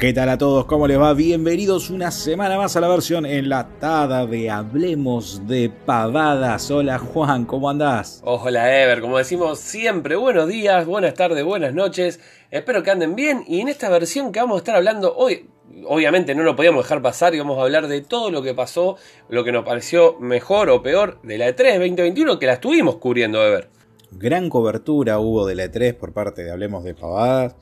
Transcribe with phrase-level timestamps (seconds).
[0.00, 0.64] ¿Qué tal a todos?
[0.64, 1.12] ¿Cómo les va?
[1.12, 6.70] Bienvenidos una semana más a la versión enlatada de Hablemos de Pavadas.
[6.70, 8.22] Hola Juan, ¿cómo andás?
[8.24, 12.18] Hola Ever, como decimos siempre, buenos días, buenas tardes, buenas noches.
[12.50, 15.50] Espero que anden bien y en esta versión que vamos a estar hablando hoy,
[15.86, 18.96] obviamente no lo podíamos dejar pasar y vamos a hablar de todo lo que pasó,
[19.28, 23.46] lo que nos pareció mejor o peor de la E3 2021 que la estuvimos cubriendo
[23.46, 23.68] Ever.
[24.12, 27.56] Gran cobertura hubo de la E3 por parte de Hablemos de Pavadas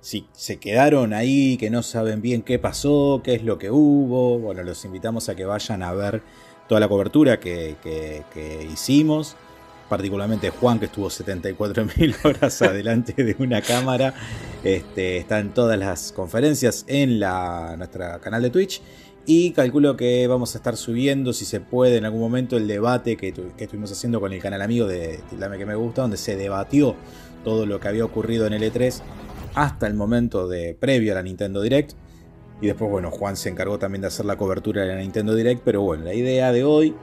[0.00, 4.38] si se quedaron ahí, que no saben bien qué pasó, qué es lo que hubo,
[4.38, 6.22] bueno, los invitamos a que vayan a ver
[6.68, 8.24] toda la cobertura que,
[8.72, 9.36] hicimos.
[9.88, 14.14] Particularmente Juan, que estuvo 74.000 horas adelante de una cámara.
[14.62, 18.80] Este, está en todas las conferencias en la, nuestro canal de Twitch.
[19.26, 23.16] Y calculo que vamos a estar subiendo, si se puede, en algún momento el debate
[23.16, 26.36] que, que estuvimos haciendo con el canal amigo de Tildame que me gusta, donde se
[26.36, 26.94] debatió
[27.42, 29.02] todo lo que había ocurrido en el E3
[29.54, 31.92] hasta el momento de previo a la Nintendo Direct.
[32.60, 35.62] Y después, bueno, Juan se encargó también de hacer la cobertura de la Nintendo Direct.
[35.64, 36.94] Pero bueno, la idea de hoy,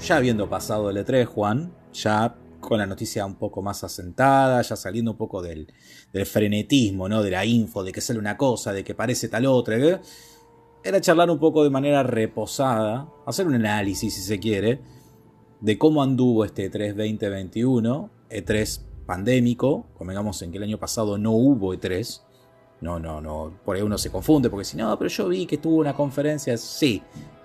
[0.00, 4.74] ya habiendo pasado el E3, Juan, ya con la noticia un poco más asentada, ya
[4.74, 5.68] saliendo un poco del,
[6.24, 7.22] frenetismo, ¿no?
[7.22, 9.76] De la info, de que sale una cosa, de que parece tal otra.
[10.82, 14.80] era charlar un poco de manera reposada, hacer un análisis si se quiere,
[15.60, 21.32] de cómo anduvo este E3 2021, E3 pandémico, convengamos en que el año pasado no
[21.32, 22.22] hubo E3,
[22.80, 25.58] no, no, no, por ahí uno se confunde porque si no, pero yo vi que
[25.58, 27.02] tuvo una conferencia, sí,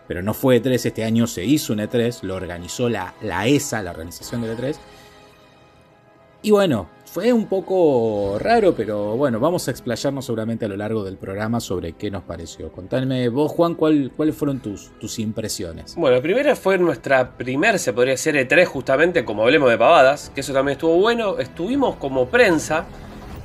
[0.07, 3.81] pero no fue E3, este año se hizo un E3, lo organizó la, la ESA,
[3.81, 4.75] la organización del E3,
[6.41, 11.03] y bueno, fue un poco raro, pero bueno, vamos a explayarnos seguramente a lo largo
[11.03, 12.71] del programa sobre qué nos pareció.
[12.71, 15.95] Contadme vos, Juan, ¿cuál, cuáles fueron tus, tus impresiones.
[15.95, 20.31] Bueno, la primera fue nuestra primer, se podría decir, E3, justamente, como hablemos de pavadas,
[20.35, 21.39] que eso también estuvo bueno.
[21.39, 22.85] Estuvimos como prensa,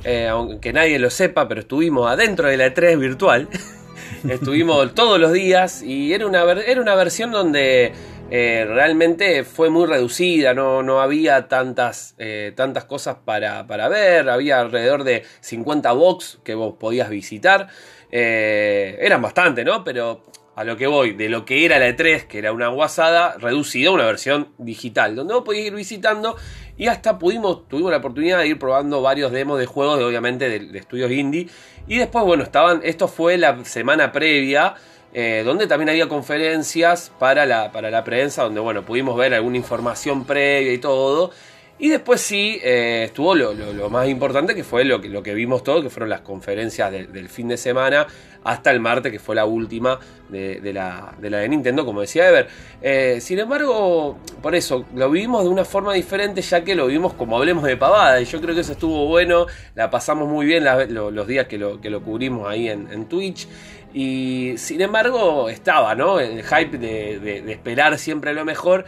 [0.03, 3.49] eh, aunque nadie lo sepa, pero estuvimos adentro de la E3 virtual.
[4.29, 7.93] estuvimos todos los días y era una, era una versión donde
[8.31, 14.61] eh, realmente fue muy reducida, no, no había tantas, eh, tantas cosas para, ver, había
[14.61, 17.67] alrededor de 50 box que vos podías visitar,
[18.11, 19.83] eh, eran bastante, ¿no?
[19.83, 20.23] Pero
[20.55, 23.91] a lo que voy, de lo que era la E3, que era una guasada, reducida
[23.91, 26.35] una versión digital, donde vos podías ir visitando
[26.77, 30.49] y hasta pudimos, tuvimos la oportunidad de ir probando varios demos de juegos, de, obviamente
[30.49, 31.47] de, de estudios indie,
[31.87, 34.73] y después, bueno, estaban, esto fue la semana previa,
[35.17, 39.55] eh, donde también había conferencias para la, para la prensa, donde bueno, pudimos ver alguna
[39.55, 41.31] información previa y todo.
[41.77, 45.61] Y después sí, eh, estuvo lo, más importante que fue lo que, lo que vimos
[45.61, 48.07] todo, que fueron las conferencias del fin de semana
[48.45, 49.99] hasta el martes, que fue la última
[50.29, 52.47] de, la, de Nintendo, como decía Ever.
[52.81, 57.13] Eh, sin embargo, por eso, lo vivimos de una forma diferente, ya que lo vimos
[57.13, 58.21] como hablemos de pavada.
[58.21, 61.81] Y yo creo que eso estuvo bueno, la pasamos muy bien los días que lo,
[61.81, 63.47] que lo cubrimos ahí en, en Twitch.
[63.95, 66.19] Y sin embargo, estaba, ¿no?
[66.19, 68.83] El hype de, esperar siempre lo mejor.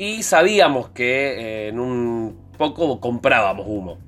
[0.00, 3.98] Y sabíamos que eh, en un poco comprábamos humo.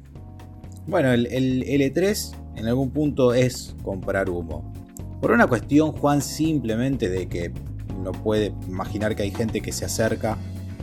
[0.86, 4.72] Bueno, el, el L3 en algún punto es comprar humo.
[5.20, 7.52] Por una cuestión, Juan, simplemente de que
[8.02, 10.38] no puede imaginar que hay gente que se acerca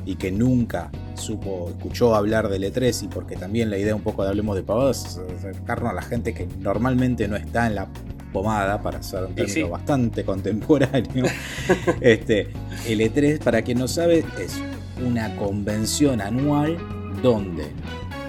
[0.06, 4.22] y que nunca supo, escuchó hablar del E3 y porque también la idea un poco
[4.22, 7.88] de Hablemos de Pavadas es acercarnos a la gente que normalmente no está en la
[8.32, 11.26] pomada, para ser un término bastante contemporáneo.
[12.00, 12.52] este,
[12.88, 14.62] el E3, para quien no sabe, es
[15.06, 16.78] una convención anual
[17.22, 17.72] donde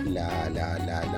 [0.08, 0.48] la,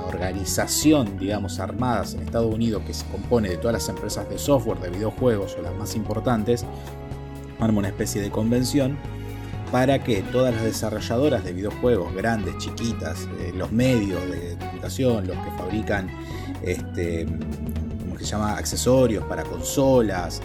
[0.07, 4.79] organización, digamos, armadas en Estados Unidos, que se compone de todas las empresas de software,
[4.79, 6.65] de videojuegos o las más importantes,
[7.59, 8.99] arma una especie de convención
[9.71, 15.37] para que todas las desarrolladoras de videojuegos, grandes, chiquitas, eh, los medios de comunicación, los
[15.37, 16.11] que fabrican
[16.63, 17.27] este,
[18.19, 20.41] se llama accesorios para consolas,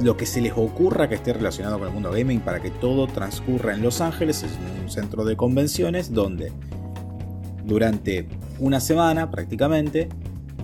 [0.00, 3.06] lo que se les ocurra que esté relacionado con el mundo gaming para que todo
[3.06, 4.52] transcurra en Los Ángeles, es
[4.82, 6.52] un centro de convenciones donde
[7.64, 8.28] durante
[8.58, 10.08] una semana prácticamente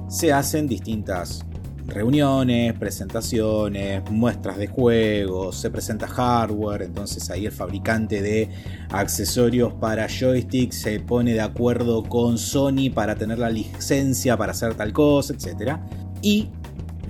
[0.08, 1.44] se hacen distintas
[1.88, 8.50] reuniones, presentaciones, muestras de juegos, se presenta hardware, entonces ahí el fabricante de
[8.90, 14.74] accesorios para joystick se pone de acuerdo con Sony para tener la licencia para hacer
[14.74, 15.78] tal cosa, etc.
[16.20, 16.50] Y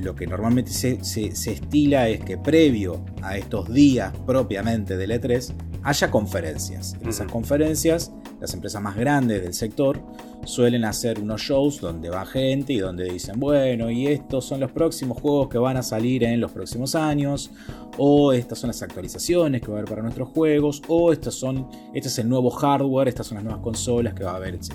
[0.03, 5.53] lo que normalmente se, estila es que previo a estos días propiamente del E3
[5.83, 6.97] haya conferencias.
[7.00, 10.00] En esas conferencias, las empresas más grandes del sector
[10.45, 14.71] suelen hacer unos shows donde va gente y donde dicen, bueno, y estos son los
[14.73, 17.51] próximos juegos que van a salir en los próximos años,
[17.97, 21.69] o estas son las actualizaciones que va a haber para nuestros juegos, o estos son,
[21.93, 24.73] este es el nuevo hardware, estas son las nuevas consolas que va a haber, etc.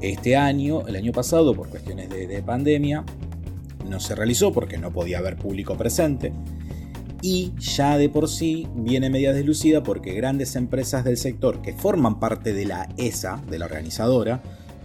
[0.00, 3.04] Este año, el año pasado, por cuestiones de pandemia,
[3.88, 6.32] no se realizó porque no podía haber público presente.
[7.20, 12.20] Y ya de por sí viene media deslucida porque grandes empresas del sector que forman
[12.20, 14.40] parte de la ESA, de la organizadora,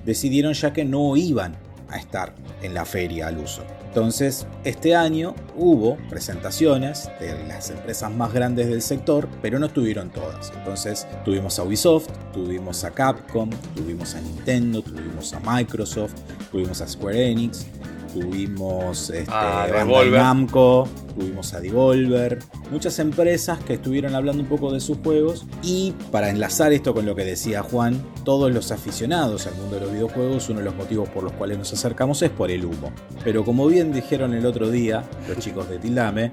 [0.06, 1.56] decidieron ya que no iban
[1.90, 2.34] a estar
[2.64, 3.64] en la feria al uso.
[3.94, 10.10] Entonces, este año hubo presentaciones de las empresas más grandes del sector, pero no estuvieron
[10.10, 10.52] todas.
[10.58, 16.16] Entonces, tuvimos a Ubisoft, tuvimos a Capcom, tuvimos a Nintendo, tuvimos a Microsoft,
[16.52, 17.68] tuvimos a Square Enix,
[18.14, 19.68] tuvimos este, Ah.
[20.12, 22.40] Namco, tuvimos a Devolver,
[22.72, 27.06] muchas empresas que estuvieron hablando un poco de sus juegos y para enlazar esto con
[27.06, 30.76] lo que decía Juan, todos los aficionados al mundo de los videojuegos, uno de los
[30.76, 32.92] motivos por los cuales nos acercamos es por el humo.
[33.24, 36.32] Pero como bien dijeron el otro día los chicos de Tildame,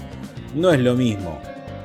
[0.55, 1.38] no es lo mismo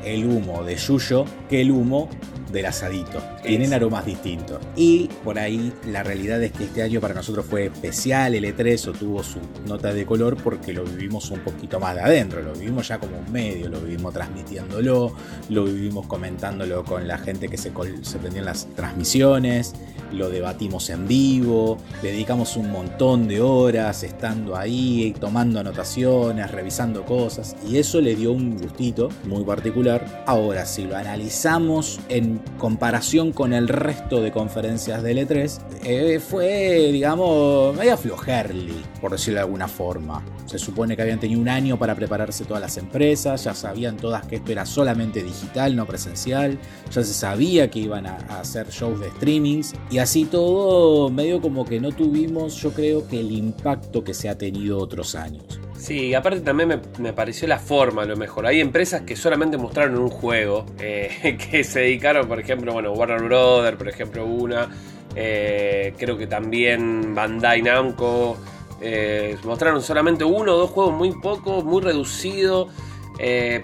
[0.04, 2.10] el humo de Yuyo que el humo
[2.52, 3.22] del asadito.
[3.44, 3.74] Tienen Es.
[3.74, 4.60] aromas distintos.
[4.76, 8.88] Y por ahí la realidad es que este año para nosotros fue especial el E3
[8.88, 12.42] o tuvo su nota de color porque lo vivimos un poquito más de adentro.
[12.42, 15.16] Lo vivimos ya como un medio, lo vivimos transmitiéndolo,
[15.50, 17.72] lo vivimos comentándolo con la gente que se,
[18.02, 19.74] se prendía en las transmisiones,
[20.12, 27.06] lo debatimos en vivo, le dedicamos un montón de horas estando ahí, tomando anotaciones, revisando
[27.06, 30.24] cosas y eso le dio un gustito muy particular.
[30.26, 36.90] Ahora, si lo analizamos en comparación con el resto de conferencias del E3, eh, fue,
[36.92, 40.24] digamos, medio flojerly, por decirlo de alguna forma.
[40.46, 44.26] Se supone que habían tenido un año para prepararse todas las empresas, ya sabían todas
[44.26, 46.60] que esto era solamente digital, no presencial,
[46.92, 51.80] ya se sabía que iban a, hacer shows de streamings así todo medio como que
[51.80, 55.62] no tuvimos yo creo que el impacto que se ha tenido otros años.
[55.78, 58.46] Sí, y aparte también me, me pareció la forma a lo mejor.
[58.48, 63.22] Hay empresas que solamente mostraron un juego, eh, que se dedicaron, por ejemplo, bueno, Warner
[63.24, 64.70] Brothers, por ejemplo, una.
[65.16, 68.38] eh, creo que también Bandai Namco.
[68.82, 72.70] eh, mostraron solamente uno o dos juegos muy pocos, muy reducido.
[73.18, 73.64] Eh,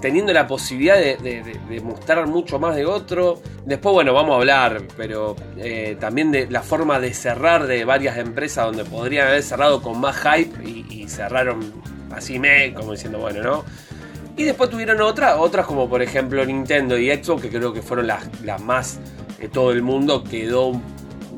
[0.00, 3.40] teniendo la posibilidad de, mostrar mucho más de otro.
[3.64, 8.18] Después, bueno, vamos a hablar, pero eh, también de la forma de cerrar de varias
[8.18, 11.72] empresas donde podrían haber cerrado con más hype y, cerraron
[12.10, 13.64] así me, como diciendo, bueno, ¿no?
[14.36, 18.06] Y después tuvieron otras, otras como por ejemplo Nintendo y Xbox, que creo que fueron
[18.06, 18.98] las, las más
[19.38, 20.80] de todo el mundo, quedó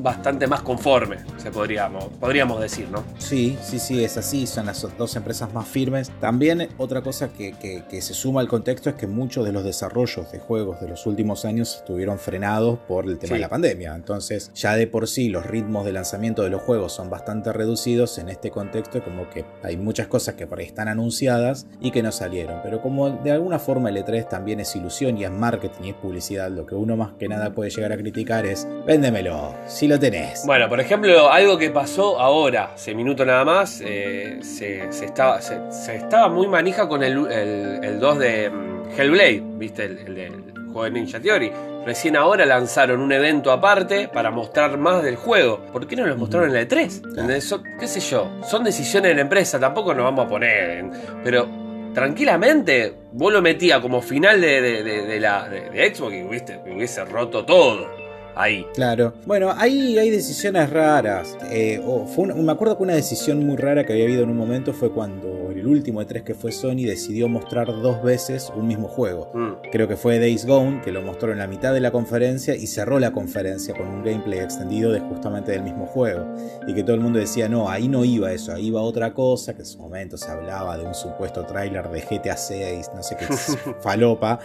[0.05, 3.03] bastante más conforme, se podríamos, podríamos decir, ¿no?
[3.17, 6.11] Sí, sí, sí, es así, son las dos empresas más firmes.
[6.21, 9.63] También otra cosa que, que- que se suma al contexto es que muchos de los
[9.63, 13.33] desarrollos de juegos de los últimos años estuvieron frenados por el tema Sí.
[13.33, 13.95] de la pandemia.
[13.95, 18.19] Entonces, ya de por sí los ritmos de lanzamiento de los juegos son bastante reducidos
[18.19, 22.03] en este contexto, como que hay muchas cosas que por ahí están anunciadas y que
[22.03, 22.59] no salieron.
[22.61, 25.95] Pero como de alguna forma el E3 también es ilusión y es marketing y es
[25.95, 29.94] publicidad, lo que uno más que nada puede llegar a criticar es, véndemelo, si lo
[29.99, 30.43] tenés.
[30.45, 36.47] Bueno, por ejemplo, algo que pasó ahora, hace minuto nada más, eh, se, estaba, muy
[36.47, 39.85] manija con el, el, el 2 de mm, Hellblade, ¿viste?
[39.85, 41.51] El, el del juego de Ninja Theory.
[41.85, 45.59] Recién ahora lanzaron un evento aparte para mostrar más del juego.
[45.71, 47.09] ¿Por qué no lo mostraron en la E3?
[47.09, 47.43] ¿Entendés?
[47.43, 48.39] Son- ¿Qué sé yo?
[48.43, 50.85] Son decisiones de la empresa, tampoco nos vamos a poner.
[51.23, 51.47] pero
[51.93, 57.87] tranquilamente, vos lo metías como final de, la, de, Xbox y hubiese roto todo.
[58.35, 58.65] Ahí.
[58.73, 59.13] Claro.
[59.25, 61.37] Bueno, ahí hay decisiones raras.
[61.51, 64.29] Eh, o fue un- me acuerdo que una decisión muy rara que había habido en
[64.29, 68.67] un momento fue cuando el último E3 que fue Sony decidió mostrar dos veces un
[68.67, 69.31] mismo juego.
[69.33, 69.69] Mm.
[69.71, 72.67] Creo que fue Days Gone, que lo mostró en la mitad de la conferencia y
[72.67, 76.25] cerró la conferencia con un gameplay extendido de justamente del mismo juego.
[76.67, 79.53] Y que todo el mundo decía, no, ahí no iba eso, ahí iba otra cosa,
[79.53, 83.15] que en su momento se hablaba de un supuesto tráiler de GTA 6, no sé
[83.17, 83.25] qué
[83.81, 84.39] falopa.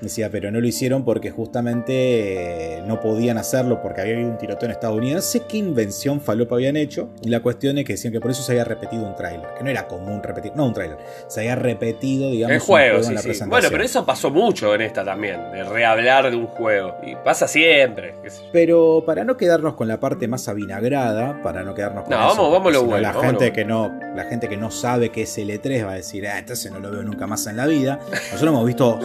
[0.00, 4.38] Decía, pero no lo hicieron porque justamente eh, no podían hacerlo porque había habido un
[4.38, 5.16] tiroteo en Estados Unidos.
[5.16, 7.10] No sé qué invención falopa habían hecho.
[7.22, 9.46] Y la cuestión es que decían que por eso se había repetido un tráiler.
[9.56, 10.98] Que no era común repetir, no un tráiler.
[11.26, 13.28] Se había repetido, digamos, El un juego, en la sí.
[13.28, 13.50] presentación.
[13.50, 16.94] Bueno, pero eso pasó mucho en esta también, de rehablar de un juego.
[17.04, 18.14] Y pasa siempre.
[18.22, 18.48] qué sé yo.
[18.52, 22.36] Pero para no quedarnos con la parte más avinagrada, para no quedarnos con No, eso,
[22.36, 25.38] vamos- vamos lo bueno, La gente que no, la gente que no sabe qué es
[25.38, 27.98] el E3 va a decir, ah, entonces no lo veo nunca más en la vida.
[28.10, 28.98] Nosotros hemos visto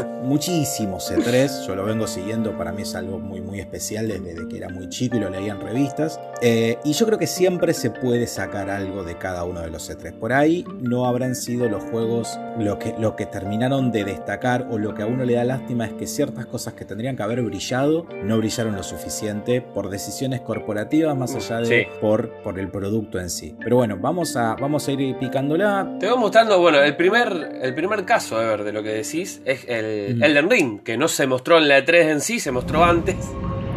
[0.88, 4.58] muchísimos E3, yo lo vengo siguiendo, para mí es algo muy muy especial desde que
[4.58, 6.20] era muy chico y lo leía en revistas.
[6.42, 9.90] Eh, y yo creo que siempre se puede sacar algo de cada uno de los
[9.90, 10.14] E3.
[10.14, 14.78] Por ahí no habrán sido los juegos lo que, lo que terminaron de destacar o
[14.78, 17.42] lo que a uno le da lástima es que ciertas cosas que tendrían que haber
[17.42, 21.88] brillado no brillaron lo suficiente por decisiones corporativas más allá de Sí.
[22.02, 23.56] por, por el producto en sí.
[23.64, 25.98] Pero bueno, vamos a, vamos a ir picándola.
[26.00, 29.94] Te voy mostrando, bueno, el primer, el primer caso, de lo que decís, es el
[30.18, 30.24] Mm.
[30.24, 33.16] Elden Ring, que no se mostró en la E3 en sí, se mostró antes.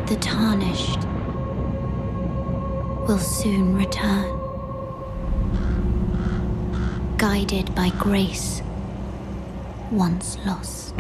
[0.07, 1.03] The tarnished
[3.09, 4.35] will soon return.
[7.19, 8.63] guided by grace,
[9.91, 10.95] once lost.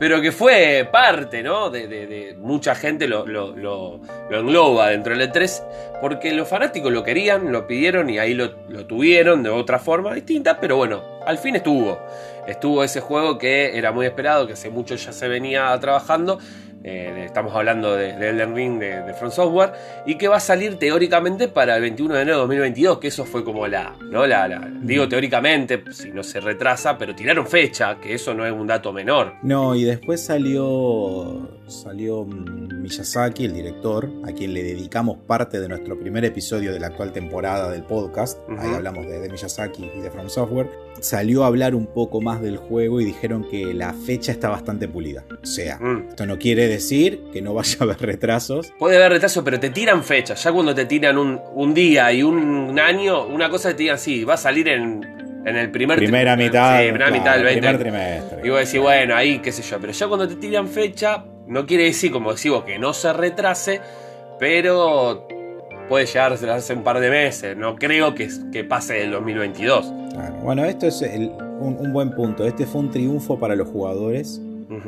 [0.00, 1.68] pero que fue parte, ¿no?
[1.70, 5.62] De, de- de- mucha gente lo, lo- lo- lo engloba dentro del E3,
[6.00, 10.14] porque los fanáticos lo querían, lo pidieron y ahí lo, lo tuvieron de otra forma
[10.14, 11.98] distinta, pero bueno, al fin estuvo.
[12.46, 16.38] Estuvo ese juego que era muy esperado, que hace mucho ya se venía trabajando.
[16.82, 19.72] eh, estamos hablando de, de Elden Ring de, de From Software
[20.06, 23.26] y que va a salir teóricamente para el 21 de enero de 2022 que eso
[23.26, 24.26] fue como la, ¿no?
[24.26, 28.52] la, la- digo teóricamente si no se retrasa pero tiraron fecha que eso no es
[28.54, 34.62] un dato menor No, y después salió, salió mm, Miyazaki, el director, a quien le
[34.62, 38.38] dedicamos parte de nuestro primer episodio de la actual temporada del podcast.
[38.58, 40.70] Ahí hablamos de, de Miyazaki y de From Software.
[41.00, 44.86] Salió a hablar un poco más del juego y dijeron que la fecha está bastante
[44.88, 45.24] pulida.
[45.42, 46.08] O sea, Mm.
[46.10, 48.72] esto no quiere decir que no vaya a haber retrasos.
[48.78, 50.42] Puede haber retraso, pero te tiran fechas.
[50.44, 54.24] Ya cuando te tiran un, un día y un año, una cosa te digan, sí,
[54.24, 55.02] va a salir en,
[55.46, 56.78] en el primer Primera mitad.
[56.80, 57.60] Sí, primera claro, mitad del 20.
[57.60, 58.40] Primer trimestre.
[58.44, 59.78] Y vos decís, bueno, ahí qué sé yo.
[59.80, 63.12] Pero ya cuando te tiran fecha, no quiere decir, como decís vos, que no se
[63.12, 63.80] retrase,
[64.38, 65.26] pero
[65.90, 67.56] puede llegar retrasarse un par de meses.
[67.56, 69.92] No creo que, que pase el 2022.
[70.12, 70.34] Claro.
[70.36, 72.46] Bueno, esto es un, un buen punto.
[72.46, 74.40] Este fue un triunfo para los jugadores.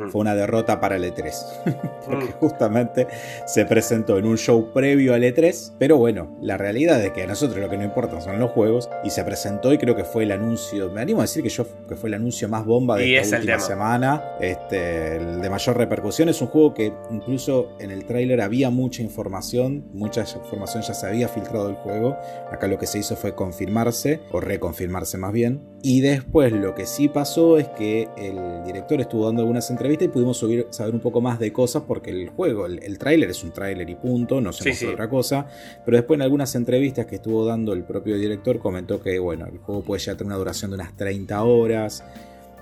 [0.09, 1.33] Fue una derrota para el E3.
[2.05, 2.31] porque Mm.
[2.39, 3.07] justamente
[3.45, 5.73] se presentó en un show previo al E3.
[5.77, 8.89] Pero bueno, la realidad es que a nosotros lo que nos importa son los juegos.
[9.03, 11.65] Y se presentó y creo que fue el anuncio, me animo a decir que, yo,
[11.87, 14.23] que fue el anuncio más bomba de Y esta última semana.
[14.39, 16.29] Este, el de mayor repercusión.
[16.29, 19.85] Es un juego que incluso en el tráiler había mucha información.
[19.93, 22.17] Mucha información ya se había filtrado del juego.
[22.51, 25.72] Acá lo que se hizo fue confirmarse, o reconfirmarse más bien.
[25.85, 30.09] Y después lo que sí pasó es que el director estuvo dando algunas entrevistas y
[30.09, 33.43] pudimos subir- saber un poco más de cosas porque el juego, el, el tráiler es
[33.43, 34.85] un tráiler y punto, no se Sí, sí.
[34.85, 35.45] otra cosa.
[35.83, 39.57] Pero después en algunas entrevistas que estuvo dando el propio director comentó que bueno, el
[39.57, 42.01] juego puede llegar a tener una duración de unas 30 horas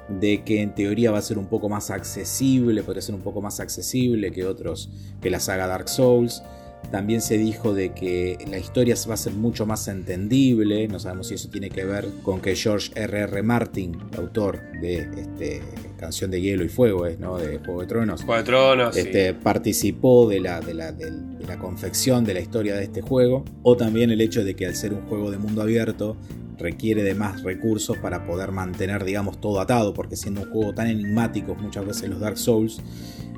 [0.09, 3.39] de que en teoría va a ser un poco más accesible, podría ser un poco
[3.39, 4.89] más accesible que otros,
[5.21, 6.41] que la saga Dark Souls.
[6.89, 10.87] También se dijo de que la historia va a ser mucho más entendible.
[10.87, 13.43] No sabemos si eso tiene que ver con que George R.R.
[13.43, 15.61] Martin, autor de este,
[15.97, 17.37] Canción de Hielo y Fuego, ¿no?
[17.37, 18.95] de Juego de Tronos, Juego de Tronos.
[18.95, 19.01] sí.
[19.01, 21.11] este, participó de la, de, la, de
[21.47, 24.75] la confección de la historia de este juego, o también el hecho de que al
[24.75, 26.17] ser un juego de mundo abierto
[26.61, 30.87] requiere de más recursos para poder mantener, digamos, todo atado, porque siendo un juego tan
[30.87, 32.79] enigmático, muchas veces los Dark Souls,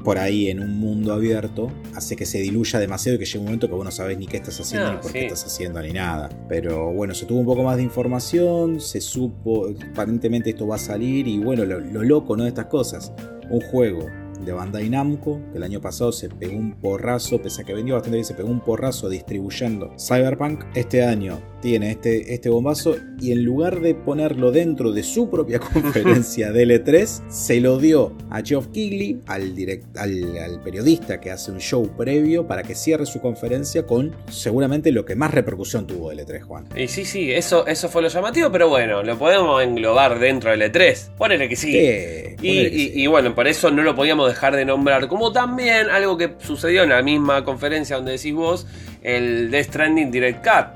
[0.03, 3.45] por ahí en un mundo abierto, hace que se diluya demasiado y que llegue un
[3.45, 5.13] momento que vos no sabés ni qué estás haciendo, Ah, ni por sí.
[5.13, 6.29] qué estás haciendo, ni nada.
[6.49, 10.79] Pero bueno, se tuvo un poco más de información, se supo, aparentemente esto va a
[10.79, 12.43] salir, y bueno, lo, lo loco, ¿no?
[12.43, 13.13] De estas cosas.
[13.49, 14.07] Un juego
[14.45, 17.95] de Bandai Namco, que el año pasado se pegó un porrazo, pese a que vendió
[17.95, 20.63] bastante bien, se pegó un porrazo distribuyendo Cyberpunk.
[20.75, 25.59] Este año tiene este, este bombazo y en lugar de ponerlo dentro de su propia
[25.93, 31.31] conferencia del E3, se lo dio a Geoff Keighley, al, direct- al, al periodista que
[31.31, 35.87] hace un show previo para que cierre su conferencia con seguramente lo que más repercusión
[35.87, 36.65] tuvo del E3, Juan.
[36.75, 40.61] Y sí, sí, eso, eso fue lo llamativo, pero bueno, lo podemos englobar dentro del
[40.71, 41.11] E3.
[41.17, 41.69] Ponele que sí.
[41.69, 42.35] Y, que
[42.71, 42.91] sí.
[42.95, 45.07] y bueno, por eso no lo podíamos dejar de nombrar.
[45.07, 48.67] Como también algo que sucedió en la misma conferencia donde decís vos,
[49.01, 50.67] el Death Stranding Direct Cut,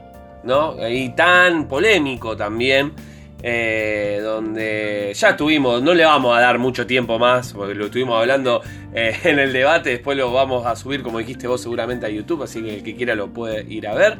[0.43, 0.75] ¿no?
[0.87, 2.93] Y tan polémico también.
[3.43, 8.19] eh, donde ya estuvimos, no le vamos a dar mucho tiempo más, porque lo estuvimos
[8.19, 8.61] hablando
[8.93, 12.43] eh, en el debate, después lo vamos a subir, como dijiste vos, seguramente a YouTube,
[12.43, 14.17] así que el que quiera lo puede ir a ver.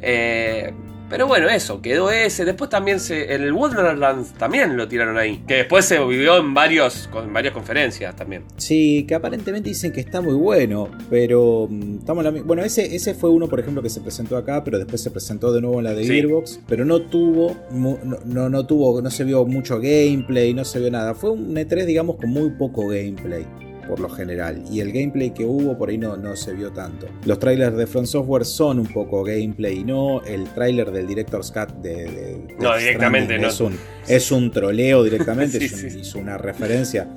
[0.00, 0.72] Eh,
[1.10, 2.44] pero bueno, eso, quedó ese.
[2.44, 5.42] Después también se, el Wonderlands también lo tiraron ahí.
[5.46, 8.44] Que después se vivió en varios, con varias conferencias también.
[8.56, 12.94] Sí, que aparentemente dicen que está muy bueno, pero mm, estamos en la bueno, ese,
[12.94, 15.78] ese fue uno, por ejemplo, que se presentó acá, pero después se presentó de nuevo
[15.78, 16.12] en la de Sí.
[16.14, 20.78] Gearbox, pero no tuvo, no, no, no tuvo, no se vio mucho gameplay, no se
[20.78, 21.14] vio nada.
[21.14, 23.44] Fue un E3, digamos, con muy poco gameplay.
[23.90, 27.08] Por lo general, y el gameplay que hubo por ahí no, no se vio tanto.
[27.24, 31.50] Los trailers de Front Software son un poco gameplay, y no el trailer del Director's
[31.50, 33.48] Cut de, de- de No, directamente no.
[33.48, 36.18] Es un, es un troleo directamente, Sí, es un- sí.
[36.18, 37.08] una referencia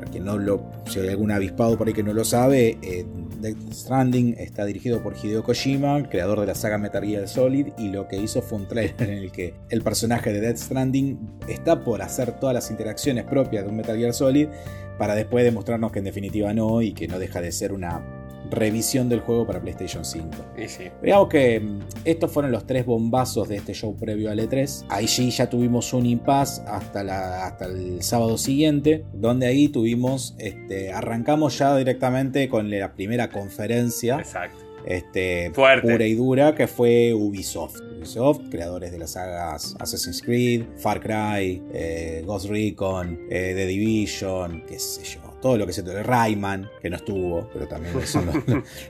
[0.00, 3.04] para quien no lo, si hay algún avispado por ahí que no lo sabe, eh,
[3.38, 7.88] Death Stranding está dirigido por Hideo Kojima, creador de la saga Metal Gear Solid, y
[7.88, 11.84] lo que hizo fue un trailer en el que el personaje de Death Stranding está
[11.84, 14.48] por hacer todas las interacciones propias de un Metal Gear Solid,
[14.96, 18.19] para después demostrarnos que en definitiva no, y que no deja de ser una
[18.50, 20.28] revisión del juego para PlayStation 5.
[20.58, 20.84] Y sí.
[21.02, 24.86] Digamos que mm, estos fueron los tres bombazos de este show previo al E3.
[24.88, 30.34] Ahí sí ya tuvimos un impasse hasta, la- hasta el sábado siguiente, donde ahí tuvimos,
[30.38, 34.56] este, arrancamos ya directamente con la primera conferencia Exacto.
[34.86, 35.90] este, Fuerte.
[35.90, 37.80] pura y dura, que fue Ubisoft.
[37.98, 44.62] Ubisoft, creadores de las sagas Assassin's Creed, Far Cry, eh, Ghost Recon, eh, The Division,
[44.66, 48.26] qué sé yo, todo lo que se te Rayman, que no estuvo, pero también son
[48.26, 48.34] los,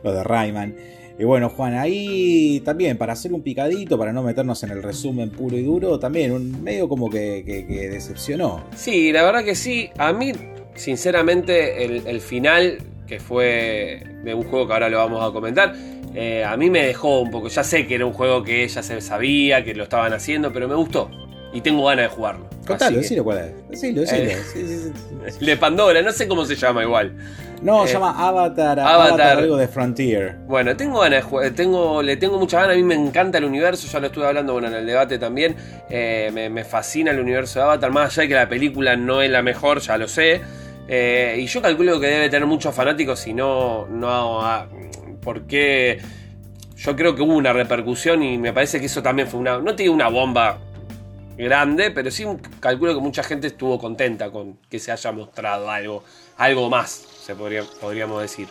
[0.03, 0.75] los de Rayman.
[1.19, 5.29] Y bueno, Juan, ahí también, para hacer un picadito, para no meternos en el resumen
[5.31, 8.65] puro y duro, también un medio como que, que- que decepcionó.
[8.75, 9.91] Sí, la verdad que sí.
[9.99, 10.33] A mí,
[10.75, 15.75] sinceramente, el, el final, que fue de un juego que ahora lo vamos a comentar,
[16.15, 17.49] eh, a mí me dejó un poco.
[17.49, 20.69] Ya sé que era un juego que ya se sabía, que lo estaban haciendo, pero
[20.69, 21.11] me gustó.
[21.53, 22.47] Y tengo ganas de jugarlo.
[22.67, 23.69] Contalo, que- decilo cuál es.
[23.69, 24.23] Decilo, decilo.
[24.31, 24.37] Eh.
[24.53, 24.93] Sí, sí, sí.
[25.41, 27.13] El de Pandora, no sé cómo se llama igual.
[27.63, 29.09] No, Eh, se llama Avatar, Avatar.
[29.11, 30.37] Avatar, algo de Frontier.
[30.47, 33.45] Bueno, tengo ganas de jugar, tengo, le tengo mucha ganas, a mí me encanta el
[33.45, 35.57] universo, ya lo estuve hablando bueno, en el debate también,
[35.91, 39.21] eh, me, me fascina el universo de Avatar, más allá de que la película no
[39.21, 40.41] es la mejor, ya lo sé,
[40.89, 44.67] eh, y yo calculo que debe tener muchos fanáticos, si no, no, ah,
[45.21, 45.99] porque
[46.77, 49.75] yo creo que hubo una repercusión y me parece que eso también fue una, no
[49.77, 50.59] te digo una bomba
[51.41, 52.25] grande, pero sí
[52.61, 56.05] calculo que mucha gente estuvo contenta con que se haya mostrado algo,
[56.37, 58.49] algo más, se podría, podríamos decir.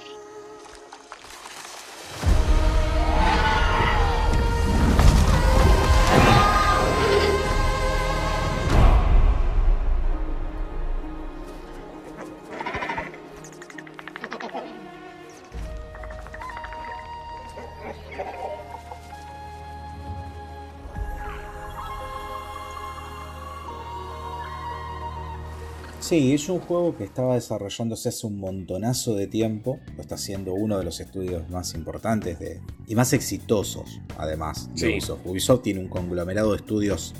[26.09, 29.79] Sí, es un juego que estaba desarrollándose hace un montonazo de tiempo.
[29.95, 34.79] Lo está haciendo uno de los estudios más importantes de, y más exitosos, además, de
[34.79, 34.85] Sí.
[34.87, 35.19] Ubisoft.
[35.24, 37.13] Ubisoft tiene un conglomerado de estudios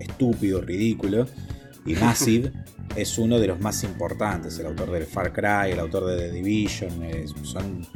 [0.00, 1.28] estúpido, ridículo.
[1.86, 2.52] Y Massive
[2.96, 4.58] es uno de los más importantes.
[4.58, 6.90] El autor del Far Cry, el autor de The Division.
[7.44, 7.86] son,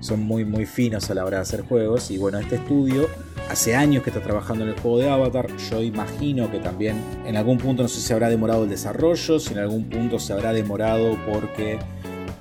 [0.00, 2.10] son muy, muy finos a la hora de hacer juegos.
[2.10, 3.08] Y bueno, este estudio
[3.48, 5.48] hace años que está trabajando en el juego de Avatar.
[5.70, 9.52] Yo imagino que también en algún punto, no sé si habrá demorado el desarrollo, si
[9.52, 11.78] en algún punto se habrá demorado porque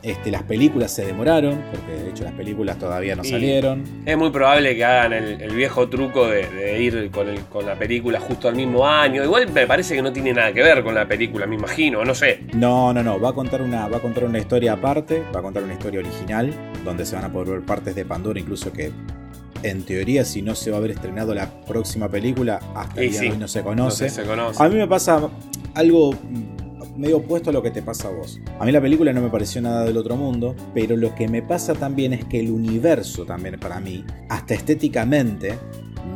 [0.01, 3.83] este, las películas se demoraron, porque de hecho las películas todavía no Y- salieron.
[4.05, 7.65] Es muy probable que hagan el, el viejo truco de, de ir con, el- con
[7.65, 9.23] la película justo al mismo año.
[9.23, 12.15] Igual me parece que no tiene nada que ver con la película, me imagino, no
[12.15, 12.41] sé.
[12.53, 15.43] No, no, no, va a contar una, va a contar una historia aparte, va a
[15.43, 16.53] contar una historia original,
[16.85, 18.91] donde se van a poder ver partes de Pandora, incluso que
[19.62, 23.19] en teoría, si no se va a haber estrenado la próxima película, hasta el día
[23.19, 24.09] sí, de hoy no se No conoce.
[24.09, 24.63] sé, se conoce.
[24.63, 25.19] A mí me pasa
[25.73, 26.15] algo
[26.99, 28.39] medio opuesto a lo que te pasa a vos.
[28.59, 31.41] A mí la película no me pareció nada del otro mundo, pero lo que me
[31.41, 35.57] pasa también es que el universo también para mí, hasta estéticamente,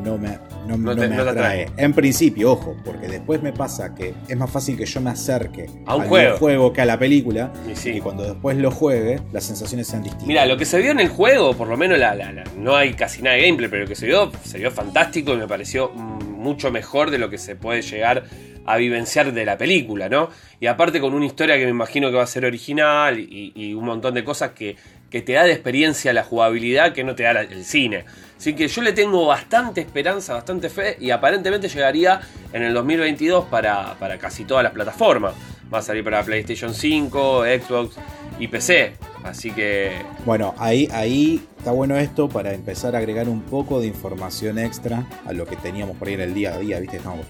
[0.04, 0.30] no me,
[0.68, 1.68] no, No no te- me atrae.
[1.78, 5.68] En principio, ojo, porque después me pasa que es más fácil que yo me acerque
[5.86, 6.38] A un al juego.
[6.38, 8.00] juego que a la película, Y sí.
[8.02, 10.28] cuando después lo juegue, las sensaciones sean distintas.
[10.28, 12.76] Mira, lo que se vio en el juego, por lo menos la, la- la- no
[12.76, 15.48] hay casi nada de gameplay, pero lo que se vio, se vio fantástico y me
[15.48, 20.10] pareció mm, mucho mejor de lo que se puede llegar a vivenciar de la película,
[20.10, 20.30] ¿no?
[20.60, 23.86] Y aparte con una historia que me imagino que va a ser original y, un
[23.86, 24.76] montón de cosas que,
[25.10, 28.06] que te da de experiencia la jugabilidad que no te da el cine.
[28.38, 32.20] Así que yo le tengo bastante esperanza, bastante fe y aparentemente llegaría
[32.52, 35.34] en el 2022 para, para casi todas las plataformas.
[35.74, 37.96] Va a salir para PlayStation 5, Xbox
[38.40, 38.94] y PC.
[39.24, 39.94] Así que
[40.26, 45.08] Bueno, ahí, ahí está bueno esto para empezar a agregar un poco de información extra
[45.26, 46.98] a lo que teníamos por ahí en el día a día, ¿viste?
[46.98, 47.26] Estamos-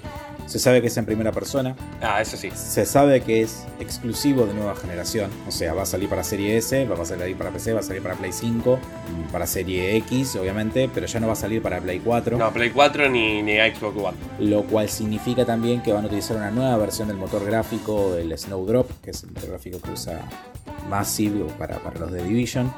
[0.46, 2.50] se sabe que es en primera persona, Ah, eso sí.
[2.54, 6.58] se sabe que es exclusivo de nueva generación, o sea, va a salir para Serie
[6.58, 9.96] S, va a salir para PC, va a salir para Play 5, mm, para Serie
[9.98, 13.42] X, obviamente, pero ya no va a salir para Play 4, No, Play 4 ni,
[13.42, 14.18] ni Xbox One.
[14.40, 18.38] lo cual significa también que van a utilizar una nueva versión del motor gráfico del
[18.38, 20.20] Snowdrop, que es el motor gráfico que usa
[20.90, 22.72] Massive para, para los de Division.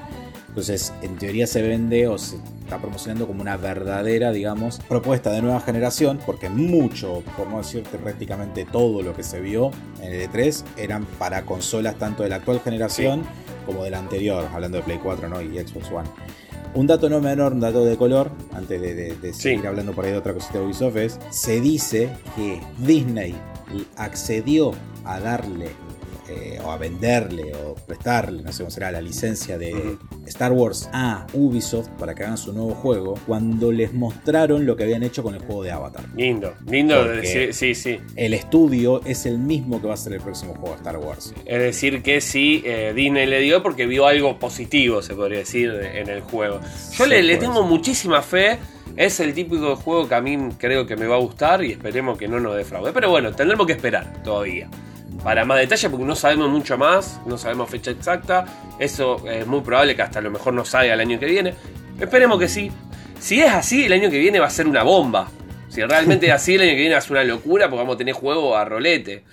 [0.56, 5.42] Entonces, en teoría se vende o se está promocionando como una verdadera, digamos, propuesta de
[5.42, 10.30] nueva generación, porque mucho, por no decirte prácticamente todo lo que se vio en el
[10.32, 13.24] E3, eran para consolas tanto de la actual generación
[13.66, 15.42] como de la anterior, hablando de Play 4 ¿no?
[15.42, 16.08] y Xbox One.
[16.74, 20.06] Un dato no menor, un dato de color, antes de, de- de seguir hablando por
[20.06, 23.36] ahí de otra cosita de Ubisoft, es, se dice que Disney
[23.98, 24.72] accedió
[25.04, 25.70] a darle
[26.30, 29.98] eh, o a venderle o prestarle, no sé cómo será, la licencia de.
[30.26, 34.84] Star Wars a Ubisoft para que hagan su nuevo juego cuando les mostraron lo que
[34.84, 36.04] habían hecho con el juego de Avatar.
[36.16, 38.00] Lindo, lindo Porque- sí, sí.
[38.16, 41.34] El estudio es el mismo que va a ser el próximo juego de Star Wars.
[41.46, 45.72] Es decir, que sí, eh, Disney le dio porque vio algo positivo, se podría decir,
[45.72, 46.60] de- en el juego.
[46.98, 48.58] Yo Sí, le, tengo muchísima fe.
[48.98, 52.18] Es el típico juego que a mí creo que me va a gustar y esperemos
[52.18, 52.92] que no nos defraude.
[52.94, 54.70] Pero bueno, tendremos que esperar todavía.
[55.26, 58.46] Para más detalle, porque no sabemos mucho más, no sabemos fecha exacta.
[58.78, 61.56] Eso es muy probable que hasta a lo mejor no salga el año que viene.
[62.00, 62.72] Esperemos que sí.
[63.20, 65.28] Si es así, el año que viene va a ser una bomba.
[65.68, 67.96] Si realmente es así, el año que viene va a ser una locura porque vamos
[67.96, 69.24] a tener juego a rolete.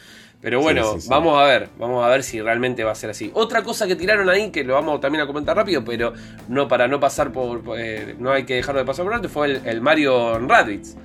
[0.41, 3.31] Pero bueno, vamos a ver, vamos a ver si realmente va a ser así.
[3.35, 6.15] Otra cosa que tiraron ahí, que lo vamos también a comentar rápido, pero
[6.49, 7.63] no para no pasar por.
[7.79, 10.97] Eh, no hay que dejarlo de pasar por alto, fue el, Mario Radwitz.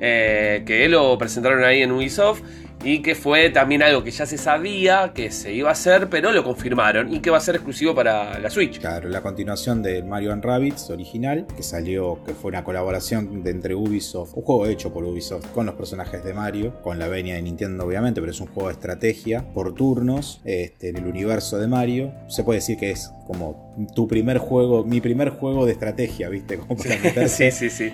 [0.00, 2.42] Eh, que lo presentaron ahí en Ubisoft
[2.84, 6.32] y que fue también algo que ya se sabía que se iba a hacer, pero
[6.32, 8.78] lo confirmaron y que va a ser exclusivo para la Switch.
[8.78, 13.74] Claro, la continuación de Mario Rabbids original, que salió, que fue una colaboración de entre
[13.74, 17.42] Ubisoft, un juego hecho por Ubisoft con los personajes de Mario, con la venia de
[17.42, 21.66] Nintendo obviamente, pero es un juego de estrategia por turnos este, en el universo de
[21.66, 22.12] Mario.
[22.28, 26.58] Se puede decir que es como tu primer juego, mi primer juego de estrategia, ¿viste?
[26.64, 27.92] Como para sí, sí, sí.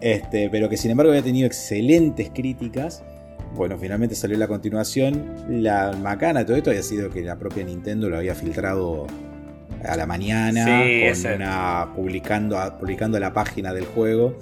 [0.00, 3.02] Este, pero que sin embargo había tenido excelentes críticas
[3.58, 5.34] bueno, finalmente salió la continuación.
[5.48, 9.06] La macana de todo esto había sido que la propia Nintendo lo había filtrado
[9.84, 10.80] a la mañana,
[11.94, 14.38] publicando, publicando la página del juego.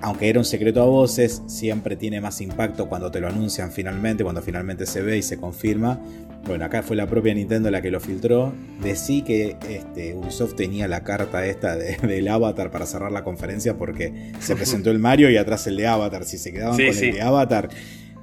[0.00, 4.24] Aunque era un secreto a voces, siempre tiene más impacto cuando te lo anuncian finalmente,
[4.24, 6.00] cuando finalmente se ve y se confirma.
[6.44, 8.52] Bueno, acá fue la propia Nintendo la que lo filtró.
[8.82, 14.32] Decí que este, Ubisoft tenía la carta esta del Avatar para cerrar la conferencia porque
[14.40, 16.24] se presentó el Mario y atrás el de Avatar.
[16.24, 17.68] Si se quedaban con el de Avatar,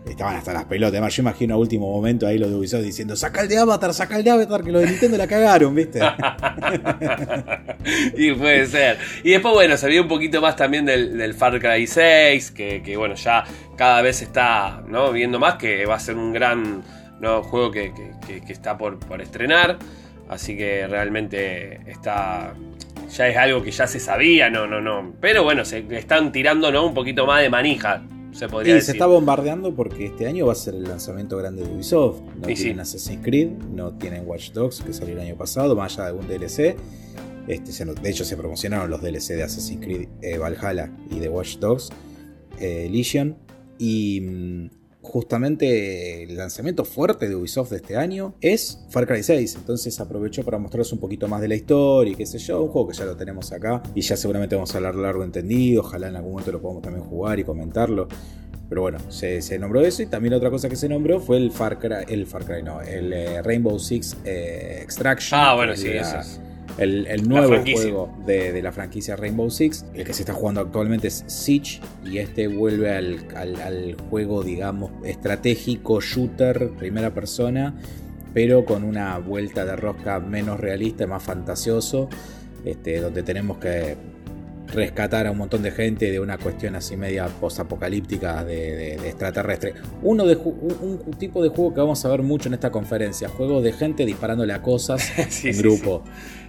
[0.05, 0.93] Estaban hasta las pelotas.
[0.93, 3.93] Además, yo imagino a último momento ahí los de Ubisoft diciendo: Saca el de Avatar,
[3.93, 5.99] saca el de Avatar, que los de Nintendo la cagaron, ¿viste?
[8.17, 8.97] y puede ser.
[9.23, 13.15] Y después, bueno, se vio un poquito más también del, Far Cry 6, que, bueno,
[13.15, 13.43] ya
[13.75, 15.11] cada vez está ¿no?
[15.11, 16.81] viendo más que va a ser un gran
[17.43, 17.91] juego que,
[18.47, 19.77] está por, por estrenar.
[20.29, 22.53] Así que realmente está
[23.09, 25.13] ya es algo que ya se sabía, no, no, no.
[25.19, 26.85] Pero bueno, se están tirando ¿no?
[26.85, 30.55] un poquito más de manija se podría se está bombardeando porque este año va a
[30.55, 32.21] ser el lanzamiento grande de Ubisoft.
[32.39, 36.03] No tienen Assassin's Creed, no tienen Watch Dogs, que salió el año pasado, más allá
[36.03, 36.75] de algún DLC.
[37.47, 41.57] Este, de hecho, se promocionaron los DLC de Assassin's Creed eh, Valhalla y de Watch
[41.57, 41.89] Dogs
[42.59, 43.37] eh, Legion.
[43.77, 49.55] Y mm, justamente el lanzamiento fuerte de Ubisoft de este año es Far Cry 6.
[49.55, 52.61] Entonces aprovechó para mostraros un poquito más de la historia y qué sé yo.
[52.61, 55.81] Un juego que ya lo tenemos acá y ya seguramente vamos a hablar largo entendido.
[55.81, 58.07] Ojalá en algún momento lo podamos también jugar y comentarlo.
[58.67, 61.79] Pero bueno, se, nombró eso y también otra cosa que se nombró fue el Far
[61.79, 65.39] Cry, el Far Cry no, el eh, Rainbow Six eh, Extraction.
[65.39, 66.39] Ah, bueno, sí, eso es
[66.77, 69.85] el, nuevo juego de, la franquicia Rainbow Six.
[69.93, 76.01] El que se está jugando actualmente es Siege y este vuelve al, juego, digamos, estratégico,
[76.01, 77.75] shooter, primera persona,
[78.33, 82.09] pero con una vuelta de rosca menos realista, más fantasioso,
[82.65, 83.97] este, donde tenemos que
[84.73, 89.73] rescatar a un montón de gente de una cuestión así media post-apocalíptica de, extraterrestre.
[90.01, 93.63] Uno de un, tipo de juego que vamos a ver mucho en esta conferencia, juegos
[93.63, 95.11] de gente disparándole a cosas
[95.43, 96.03] en grupo.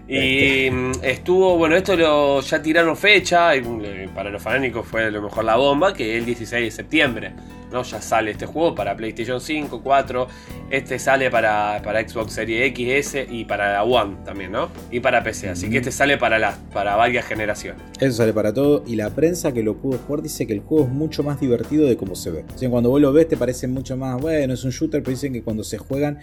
[0.09, 5.05] Y mm, estuvo, bueno, esto lo ya tiraron fecha, y eh, para los fanáticos fue
[5.05, 7.33] a lo mejor la bomba, que el 16 de septiembre.
[7.71, 7.83] ¿No?
[7.83, 10.29] Ya sale este juego para PlayStation 5, 4.
[10.71, 14.69] Este sale para, para Xbox Series X, S y para la One también, ¿no?
[14.91, 15.51] Y para PC.
[15.51, 17.83] Así que este sale para, las para varias generaciones.
[17.99, 18.85] Eso sale para todo.
[18.87, 21.87] Y la prensa que lo pudo jugar dice que el juego es mucho más divertido
[21.87, 22.45] de cómo se ve.
[22.55, 25.13] O sea, cuando vos lo ves te parece mucho más, bueno, es un shooter, pero
[25.13, 26.19] dicen que cuando se juegan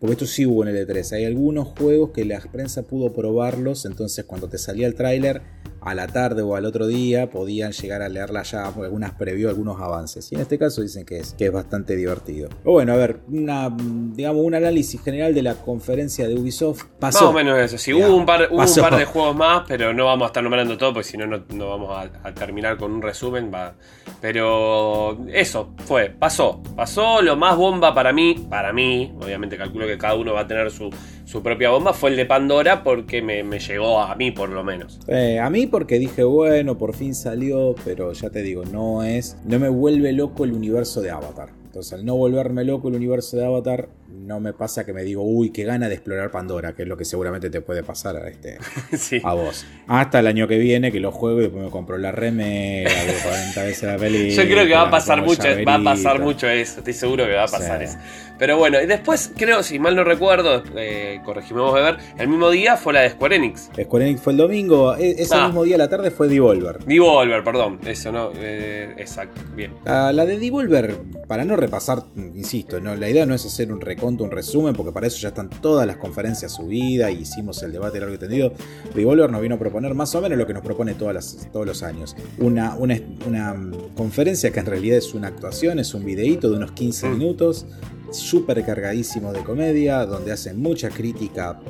[0.00, 1.12] porque esto sí hubo en el E3.
[1.12, 5.42] Hay algunos juegos que la prensa pudo probarlos, entonces cuando te salía el tráiler,
[5.80, 9.80] a la tarde o al otro día podían llegar a leerla ya, algunas previó algunos
[9.80, 10.30] avances.
[10.30, 12.48] Y en este caso dicen que es, que es bastante divertido.
[12.64, 16.84] bueno, a ver, una, digamos, un análisis general de la conferencia de Ubisoft.
[16.98, 17.26] Pasó.
[17.26, 17.78] Más o menos eso.
[17.78, 20.76] Sí, hubo, un par, un par, de juegos más, pero no vamos a estar nombrando
[20.76, 23.50] todo, porque si no, no vamos a, terminar con un resumen.
[23.52, 23.74] Va.
[24.20, 26.62] Pero eso fue, pasó.
[26.76, 30.46] Pasó lo más bomba para mí, para mí, obviamente calculo que cada uno va a
[30.46, 30.90] tener su,
[31.30, 34.98] su propia bomba, fue el de Pandora porque me, llegó a mí por lo menos.
[35.06, 39.36] Eh, a mí porque dije, bueno, por fin salió, pero ya te digo, no es,
[39.44, 41.50] no me vuelve loco el universo de Avatar.
[41.66, 45.22] Entonces, al no volverme loco el universo de Avatar, no me pasa que me digo,
[45.22, 48.28] uy, qué gana de explorar Pandora, que es lo que seguramente te puede pasar a,
[48.28, 48.58] este,
[49.24, 49.66] a vos.
[49.86, 53.14] Hasta el año que viene, que lo juego y después me compro la remera, de
[53.22, 54.42] 40 veces la película.
[54.42, 57.34] Yo creo que va a pasar mucho, va a pasar mucho eso, estoy seguro que
[57.34, 57.98] va a pasar eso.
[58.40, 62.48] Pero bueno, y después creo, si mal no recuerdo, eh, corregimos de ver, el mismo
[62.48, 63.68] día fue la de Square Enix.
[63.78, 65.48] Square Enix fue el domingo, e, ese ah.
[65.48, 66.78] mismo día a la tarde fue Devolver.
[66.86, 69.74] Devolver, perdón, eso no, eh, exacto, bien.
[69.84, 70.96] La, la de Devolver,
[71.28, 74.92] para no repasar, insisto, no, la idea no es hacer un reconto, un resumen, porque
[74.92, 78.52] para eso ya están todas las conferencias subidas y hicimos el debate largo y tendido.
[78.94, 81.66] Devolver nos vino a proponer más o menos lo que nos propone todas las, todos
[81.66, 82.16] los años.
[82.38, 83.54] Una, una, una
[83.94, 87.12] conferencia que en realidad es una actuación, es un videíto de unos 15 mm.
[87.12, 87.66] minutos
[88.10, 91.60] súper cargadísimo de comedia, donde hacen mucha crítica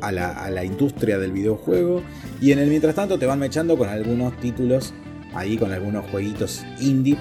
[0.00, 2.02] a la, a la industria del videojuego.
[2.40, 4.94] Y en el mientras tanto te van mechando con algunos títulos
[5.34, 7.18] ahí, con algunos jueguitos indie,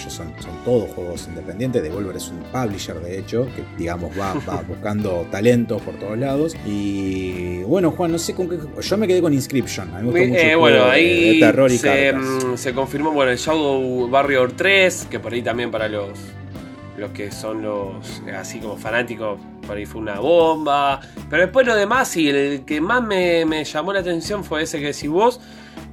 [0.00, 1.82] ellos son, son todos juegos independientes.
[1.82, 6.56] Devolver es un publisher, de hecho, que digamos va, va buscando talentos por todos lados.
[6.66, 8.58] Y bueno, Juan, no sé con qué.
[8.80, 9.94] Yo me quedé con Inscription.
[9.94, 12.56] A mí me gustó mucho Eh, el bueno, juego ahí de terror y se, mm,
[12.56, 16.18] se confirmó bueno, el Shadow Warrior 3, que por ahí también para los,
[16.96, 21.00] los que son los eh, así como fanáticos, por ahí fue una bomba.
[21.28, 24.80] Pero después lo demás, y el que más me, me llamó la atención fue ese
[24.80, 25.40] que decís vos,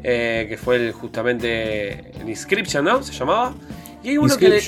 [0.04, 3.04] eh, que fue el, justamente el Inscription, ¿no?
[3.04, 3.54] Se llamaba.
[4.04, 4.60] Y hay uno que le,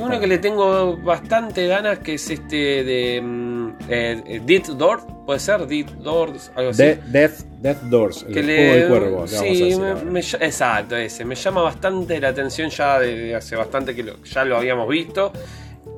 [0.00, 5.24] uno que le tengo bastante ganas, que es este de mm, eh, eh, Dead Door,
[5.26, 6.82] puede ser, Dead Door, algo así.
[6.82, 9.06] De- Death, Death Doors, el que juego le, del cuervo.
[9.08, 10.04] que vamos a sí, decir me- ahora.
[10.04, 11.24] me ll- exacto, ese.
[11.24, 15.32] Me llama bastante la atención ya desde hace bastante que lo- ya lo habíamos visto.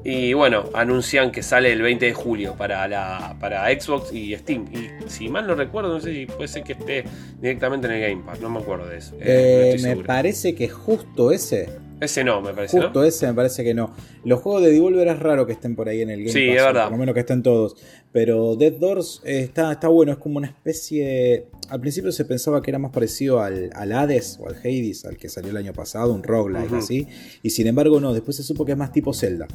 [0.04, 4.64] Y bueno, anuncian que sale el 20 de julio para, la, para Xbox y Steam.
[4.72, 7.04] Y si mal no recuerdo, no sé si puede ser que esté
[7.40, 8.40] directamente en el Game Pass.
[8.40, 9.14] No me acuerdo de eso.
[9.20, 10.06] eh, Eh, me seguro.
[10.06, 11.68] parece que justo ese,
[12.02, 12.76] Ese no, me parece.
[12.76, 12.82] ¿no?
[12.84, 13.94] justo ese me parece que no.
[14.24, 16.56] Los juegos de Devolver es raro que estén por ahí en el Game Sí, Pass,
[16.56, 16.82] es verdad.
[16.84, 17.76] Por lo menos que estén todos.
[18.10, 21.46] Pero Dead Doors eh, está, está bueno, es como una especie.
[21.68, 25.16] Al principio se pensaba que era más parecido al, al Hades o al Hades, al
[25.16, 26.76] que salió el año pasado, un roguelike Ujú.
[26.76, 27.06] así.
[27.42, 29.46] Y sin embargo, no, después se supo que es más tipo Zelda.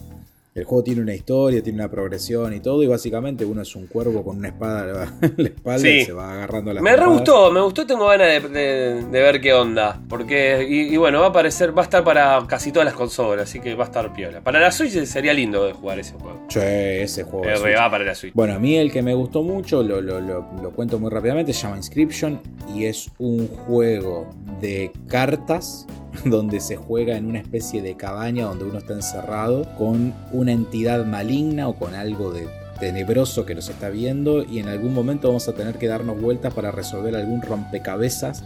[0.58, 3.86] El juego tiene una historia, tiene una progresión y todo, y básicamente uno es un
[3.88, 7.52] cuervo con una espada en la espalda y se va agarrando las Me re gustó,
[7.52, 10.02] me gustó, tengo ganas de, de- de ver qué onda.
[10.10, 13.48] Porque, y, y bueno, va a aparecer, va a estar para casi todas las consolas,
[13.50, 14.42] así que va a estar piola.
[14.42, 16.42] Para la Switch sería lindo de jugar ese juego.
[16.48, 17.46] Che, ese juego.
[17.46, 18.34] Eh, re va para la Switch.
[18.34, 21.54] Bueno, a mí el que me gustó mucho, lo, lo- lo- lo cuento muy rápidamente,
[21.54, 22.40] se llama Inscription
[22.76, 24.28] y es un juego
[24.60, 25.86] de cartas
[26.26, 31.06] donde se juega en una especie de cabaña donde uno está encerrado con una entidad
[31.06, 32.48] maligna o con algo de
[32.80, 36.54] tenebroso que nos está viendo y en algún momento vamos a tener que darnos vueltas
[36.54, 38.44] para resolver algún rompecabezas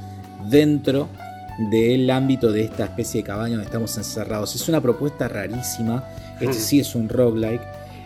[0.50, 1.10] dentro
[1.70, 4.56] del ámbito de esta especie de cabaña donde estamos encerrados.
[4.56, 6.04] Es una propuesta rarísima.
[6.40, 7.62] Este sí es un roguelike.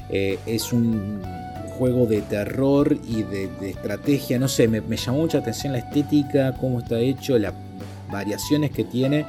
[0.10, 1.22] eh, es un
[1.78, 4.40] juego de terror y de, de estrategia.
[4.40, 7.54] No sé, me, me llamó mucha atención la estética, cómo está hecho, las
[8.12, 9.26] variaciones que tiene.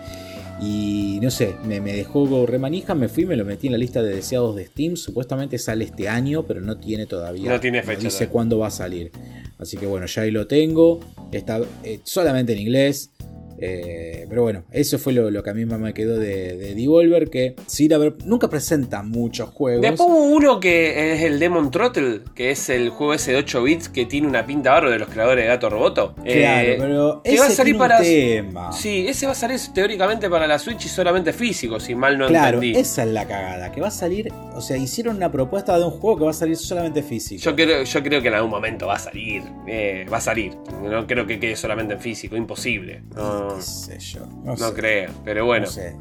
[0.60, 4.02] Y no sé, me, me dejó remanija, me fui, me lo metí en la lista
[4.02, 4.96] de deseados de Steam.
[4.96, 7.50] Supuestamente sale este año, pero no tiene todavía.
[7.50, 8.32] No tiene fecha dice todavía.
[8.32, 9.12] cuándo va a salir.
[9.58, 11.00] Así que bueno, ya ahí lo tengo.
[11.32, 13.10] Está eh, solamente en inglés.
[13.58, 17.30] Eh, pero bueno, eso fue lo, lo que a mí me quedó de, de Devolver.
[17.30, 19.82] Que sin haber, nunca presenta muchos juegos.
[19.82, 23.62] Después hubo uno que es el Demon Throttle, que es el juego ese de 8
[23.62, 26.14] bits que tiene una pinta barro de los creadores de Gato Roboto.
[26.16, 28.72] Claro, Eh, pero ese va a salir para- tema.
[28.72, 32.26] Sí, ese va a salir teóricamente para la Switch y solamente físico, si mal no
[32.28, 32.78] claro, entendí.
[32.78, 33.72] esa es la cagada.
[33.72, 34.32] Que va a salir.
[34.54, 37.42] O sea, hicieron una propuesta de un juego que va a salir solamente físico.
[37.42, 39.42] Yo creo, yo creo que en algún momento va a salir.
[39.66, 40.52] eh, va a salir.
[40.82, 43.02] No creo que quede solamente en físico, imposible.
[43.14, 44.26] No, qué sé yo.
[44.26, 45.66] no No, sé, creo, pero bueno.
[45.66, 45.96] no sé.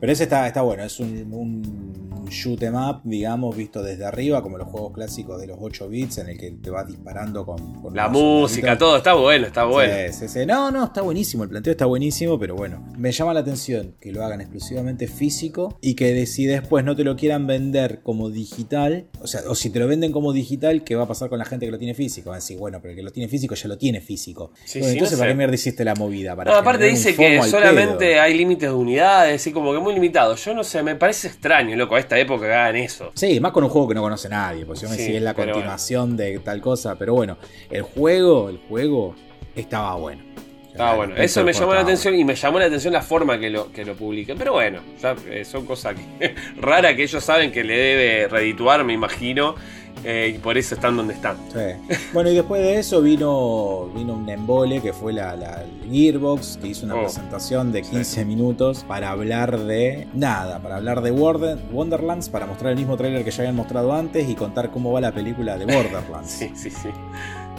[0.00, 0.82] Pero ese está, está bueno.
[0.82, 1.89] Es un, un
[2.30, 6.18] shoot 'em up, digamos, visto desde arriba, como los juegos clásicos de los 8 bits,
[6.18, 7.82] en el que te vas disparando con.
[7.82, 9.92] con La música, todo está bueno, está bueno.
[10.12, 10.46] Sí, sí, sí.
[10.46, 11.42] No, no, está buenísimo.
[11.44, 12.84] El planteo está buenísimo, pero bueno.
[12.96, 17.04] Me llama la atención que lo hagan exclusivamente físico y que si después no te
[17.04, 20.94] lo quieran vender como digital, o sea, o si te lo venden como digital, ¿qué
[20.96, 22.30] va a pasar con la gente que lo tiene físico?
[22.30, 24.52] Van a decir, bueno, pero el que lo tiene físico ya lo tiene físico.
[24.74, 25.32] Bueno, entonces, no ¿para sé.
[25.32, 26.36] qué mierda hiciste la movida?
[26.36, 28.22] Para No, aparte dice que solamente pedo.
[28.22, 30.34] hay límites de unidades, y como que muy limitado.
[30.36, 33.10] Yo no sé, me parece extraño, loco, esta época que hagan eso.
[33.14, 35.20] Sí, más con un juego que no conoce nadie, porque si no me Sí, sigue
[35.20, 37.36] la continuación de tal cosa, pero bueno,
[37.70, 39.14] el juego, el juego
[39.54, 40.22] estaba bueno.
[40.68, 41.16] Estaba bueno.
[41.16, 43.84] Eso me llamó la atención y me llamó la atención la forma que lo, que
[43.84, 44.38] lo publiquen.
[44.38, 48.84] Pero bueno, ya, eh, son cosas que, raras que ellos saben que le debe redituar,
[48.84, 49.56] me imagino.
[50.04, 51.36] Eh, y por eso están donde están.
[51.52, 51.94] Sí.
[52.12, 56.68] Bueno, y después de eso vino, vino un embole que fue la, la Gearbox, que
[56.68, 57.02] hizo una Oh.
[57.02, 62.72] presentación de 15 minutos para hablar de nada, para hablar de Wonder- Wonderlands, para mostrar
[62.72, 65.66] el mismo tráiler que ya habían mostrado antes y contar cómo va la película de
[65.66, 66.30] Borderlands.
[66.40, 66.88] Sí, sí, sí.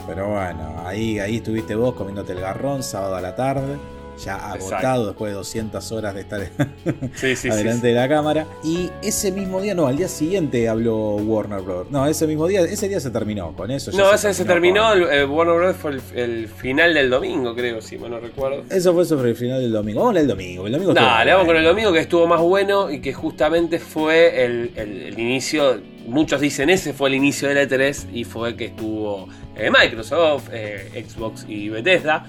[0.08, 3.78] Pero bueno, ahí, ahí estuviste vos comiéndote el garrón sábado a la tarde,
[4.24, 4.66] ya Exacto.
[4.76, 6.42] agotado después de 200 horas de estar
[7.16, 7.88] Sí, sí, adelante sí.
[7.88, 8.46] de la cámara.
[8.64, 11.90] Y ese mismo día, no, al día siguiente habló Warner Bros.
[11.92, 13.92] No, ese mismo día, ese día se terminó con eso.
[13.92, 15.76] No, ese se terminó, con- el, el Warner Bros.
[15.78, 18.64] fue el, el final del domingo, creo, si mal no recuerdo.
[18.70, 20.02] Eso fue sobre el final del domingo.
[20.04, 20.66] Vamos al domingo.
[20.68, 23.80] El domingo estuvo Dale, vamos con el domingo que estuvo más bueno y que justamente
[23.80, 28.56] fue el, el- el inicio, muchos dicen ese fue el inicio del E3 y fue
[28.56, 32.26] que estuvo eh, Microsoft, eh, Xbox y Bethesda,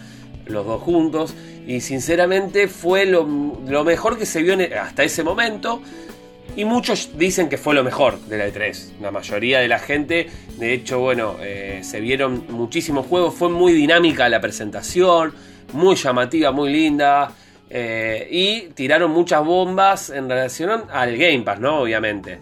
[0.46, 1.34] los dos juntos.
[1.66, 3.24] Y sinceramente fue lo,
[3.84, 5.80] mejor que se vio en- hasta ese momento.
[6.56, 9.00] Y muchos dicen que fue lo mejor de la E3.
[9.00, 13.34] La mayoría de la gente, de hecho, bueno, eh, se vieron muchísimos juegos.
[13.34, 15.32] Fue muy dinámica la presentación,
[15.72, 17.32] muy llamativa, muy linda.
[17.74, 21.80] Eh, y tiraron muchas bombas en relación al Game Pass, ¿no?
[21.80, 22.38] Obviamente.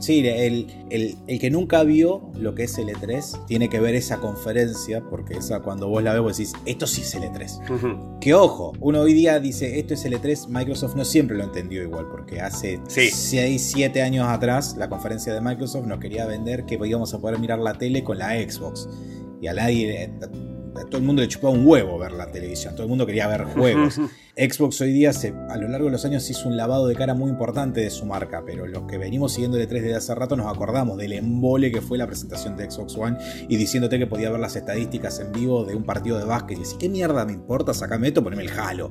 [0.00, 4.18] Sí, el, el, que nunca vio lo que es el E3 tiene que ver esa
[4.18, 8.18] conferencia, porque esa cuando vos la ves vos decís, esto sí es el E3.
[8.18, 11.80] Que ojo, uno hoy día dice, esto es el E3, Microsoft no siempre lo entendió
[11.80, 16.74] igual, porque hace 6, 7 años atrás la conferencia de Microsoft nos quería vender que
[16.74, 18.88] íbamos a poder mirar la tele con la Xbox.
[19.40, 20.12] Y a nadie
[20.72, 23.44] todo el mundo le chupaba un huevo ver la televisión, todo el mundo quería ver
[23.44, 24.00] juegos.
[24.36, 27.12] Xbox hoy día se, a lo largo de los años hizo un lavado de cara
[27.12, 30.36] muy importante de su marca, pero los que venimos siguiendo el 3 desde hace rato
[30.36, 34.30] nos acordamos del embole que fue la presentación de Xbox One y diciéndote que podía
[34.30, 37.32] ver las estadísticas en vivo de un partido de básquet y decir, ¿qué mierda me
[37.32, 37.74] importa?
[37.74, 38.90] Sacame esto, poneme el Halo.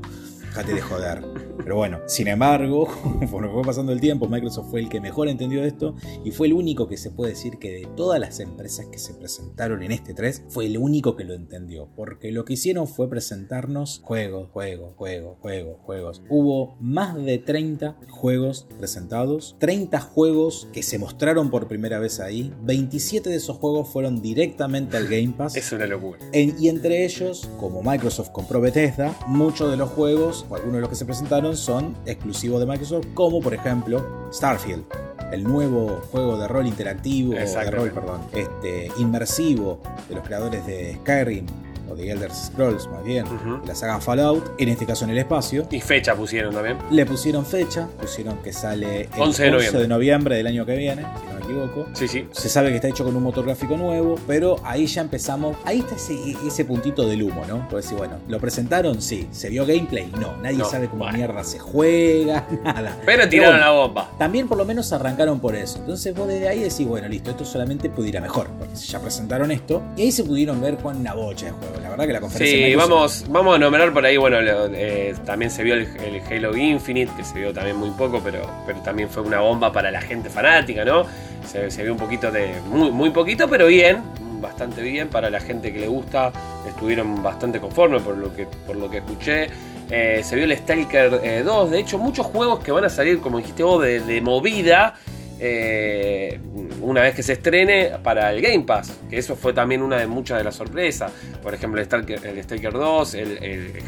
[0.51, 1.23] Déjate de joder.
[1.63, 2.85] Pero bueno, sin embargo,
[3.19, 6.53] conforme fue pasando el tiempo, Microsoft fue el que mejor entendió esto y fue el
[6.53, 10.13] único que se puede decir que de todas las empresas que se presentaron en este
[10.13, 11.87] 3, fue el único que lo entendió.
[11.95, 16.21] Porque lo que hicieron fue presentarnos juegos, juegos, juegos, juegos, juegos.
[16.27, 22.53] Hubo más de 30 juegos presentados, 30 juegos que se mostraron por primera vez ahí,
[22.63, 25.55] 27 de esos juegos fueron directamente al Game Pass.
[25.61, 26.19] Es una locura.
[26.33, 30.89] y entre ellos, como Microsoft compró Bethesda, muchos de los juegos o algunos de los
[30.89, 34.83] que se presentaron son exclusivos de Microsoft, como por ejemplo Starfield,
[35.31, 40.95] el nuevo juego de rol interactivo, de rol, perdón, este, inmersivo de los creadores de
[41.01, 41.45] Skyrim,
[41.91, 43.25] o de Elder Scrolls más bien,
[43.65, 45.67] la saga Fallout, en este caso en el espacio.
[45.69, 46.77] Y fecha pusieron también.
[46.89, 49.81] Le pusieron fecha, pusieron que sale el 11 de, noviembre.
[49.81, 51.87] de noviembre del año que viene, si no me equivoco.
[51.93, 52.27] Sí, sí.
[52.31, 55.79] Se sabe que está hecho con un motor gráfico nuevo, pero ahí ya empezamos, ahí
[55.79, 57.67] está ese, puntito del humo, ¿no?
[57.67, 59.01] Por decir, bueno, ¿lo presentaron?
[59.01, 59.27] Sí.
[59.31, 60.11] ¿Se vio gameplay?
[60.19, 60.37] No.
[60.41, 62.97] Nadie sabe cómo mierda se juega, nada.
[63.05, 64.11] Pero tiraron la bomba.
[64.17, 65.79] También por lo menos arrancaron por eso.
[65.79, 69.81] Entonces vos desde ahí decís, bueno, listo, esto solamente pudiera mejor, porque ya presentaron esto,
[69.97, 72.67] y ahí se pudieron ver con una bocha de juego la verdad que la conferencia.
[72.67, 77.11] Sí, vamos, vamos a nombrar por ahí, bueno, eh, también se vio el, Halo Infinite,
[77.15, 80.29] que se vio también muy poco, pero, pero también fue una bomba para la gente
[80.29, 81.05] fanática, ¿no?
[81.45, 82.53] Se, vio un poquito de.
[82.69, 84.01] Muy, muy poquito, pero bien,
[84.39, 86.31] bastante bien para la gente que le gusta.
[86.67, 89.49] Estuvieron bastante conformes por lo que, por lo que escuché.
[89.89, 91.67] Eh, se vio el Stalker 2.
[91.67, 94.95] Eh, de hecho, muchos juegos que van a salir, como dijiste vos, de, de movida.
[95.39, 96.39] Eh,
[96.81, 100.07] una vez que se estrene para el Game Pass, que eso fue también una de
[100.07, 101.11] muchas de las sorpresas.
[101.41, 102.37] Por ejemplo, el Stalker, el
[102.73, 103.83] 2, el, el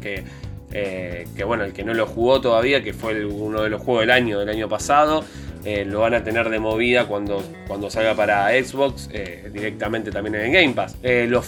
[0.00, 0.24] que,
[0.72, 4.02] eh, que bueno, el que no lo jugó todavía, que fue uno de los juegos
[4.02, 5.24] del año, del año pasado,
[5.64, 9.08] eh, lo van a tener de movida cuando, cuando salga para Xbox,
[9.52, 10.96] directamente también en el Game Pass.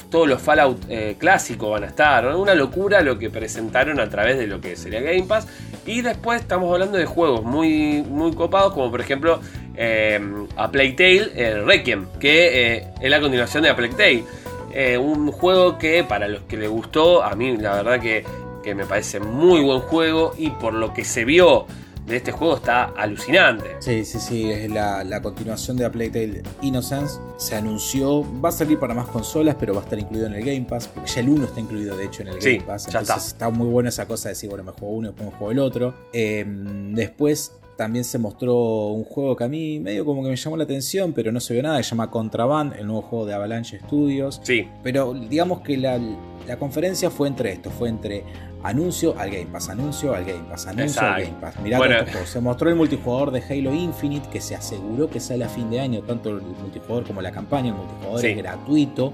[0.08, 0.87] todos los Fallout
[1.18, 5.00] clásicos van a estar, una locura lo que presentaron a través de lo que sería
[5.00, 5.48] Game Pass.
[5.87, 9.40] Y después estamos hablando de juegos muy, muy copados, como por ejemplo
[9.76, 10.20] eh,
[10.56, 14.24] a Playtale Requiem, que eh, es la continuación de A Playtale.
[14.72, 18.24] Eh, un juego que para los que les gustó, a mí la verdad que,
[18.64, 21.66] que me parece muy buen juego y por lo que se vio
[22.07, 23.77] de este juego está alucinante.
[23.79, 27.18] Sí, sí, sí, es la, continuación de A Playtale Innocence.
[27.37, 30.44] Se anunció, va a salir para más consolas, pero va a estar incluido en el
[30.44, 32.87] Game Pass, porque ya el 1 está incluido de hecho en el Game Pass.
[32.87, 33.48] Entonces está.
[33.50, 35.59] muy buena esa cosa de decir, bueno, me juego uno y después me juego el
[35.59, 35.94] otro.
[36.12, 40.57] Em, después también se mostró un juego que a mí medio como que me llamó
[40.57, 43.81] la atención, pero no se vio nada, se llama Contraband, el nuevo juego de Avalanche
[43.81, 44.40] Studios.
[44.44, 44.69] Sí.
[44.83, 45.98] Pero digamos que la,
[46.46, 48.25] la conferencia fue entre esto, fue entre
[48.65, 51.60] anuncio al Game Pass, anuncio al Game Pass, anuncio al Game Pass.
[51.60, 55.71] Mirá Se mostró el multijugador de Halo Infinite que se aseguró que sale a fin
[55.71, 57.69] de año, tanto el multijugador como la campaña.
[57.69, 59.12] El multijugador es gratuito,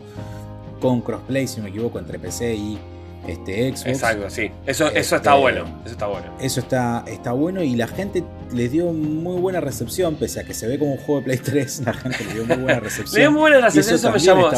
[0.80, 2.78] con crossplay, si no me equivoco, entre PC y
[3.26, 3.86] este, Xbox.
[3.86, 4.50] Exacto, sí.
[4.66, 5.80] Eso, eso está este, bueno.
[5.84, 6.26] Eso está bueno.
[6.40, 10.54] Eso está, está bueno y la gente les dio muy buena recepción, pese a que
[10.54, 13.14] se ve como un juego de Play 3, la gente le dio muy buena recepción.
[13.14, 14.50] le dio muy buena recepción, eso, me llamó,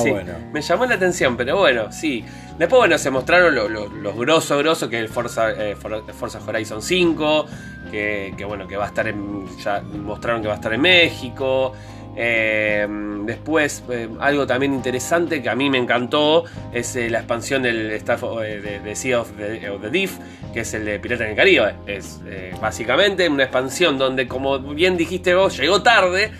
[0.52, 2.24] me llamó la atención, pero bueno, sí.
[2.58, 7.46] Después, bueno, se mostraron los grosos, grosos, que es el Forza, eh, Forza Horizon 5,
[7.90, 9.46] que, que, bueno, que va a estar en.
[9.58, 11.72] Ya mostraron que va a estar en México.
[12.16, 12.86] Eh,
[13.24, 17.90] después, eh, algo también interesante que a mí me encantó es eh, la expansión del
[17.92, 20.10] staff de, Sea of the, Deep,
[20.52, 21.74] que es el de Pirata en el Caribe.
[21.86, 22.20] Es
[22.60, 26.32] básicamente una expansión donde, como bien dijiste vos, llegó tarde,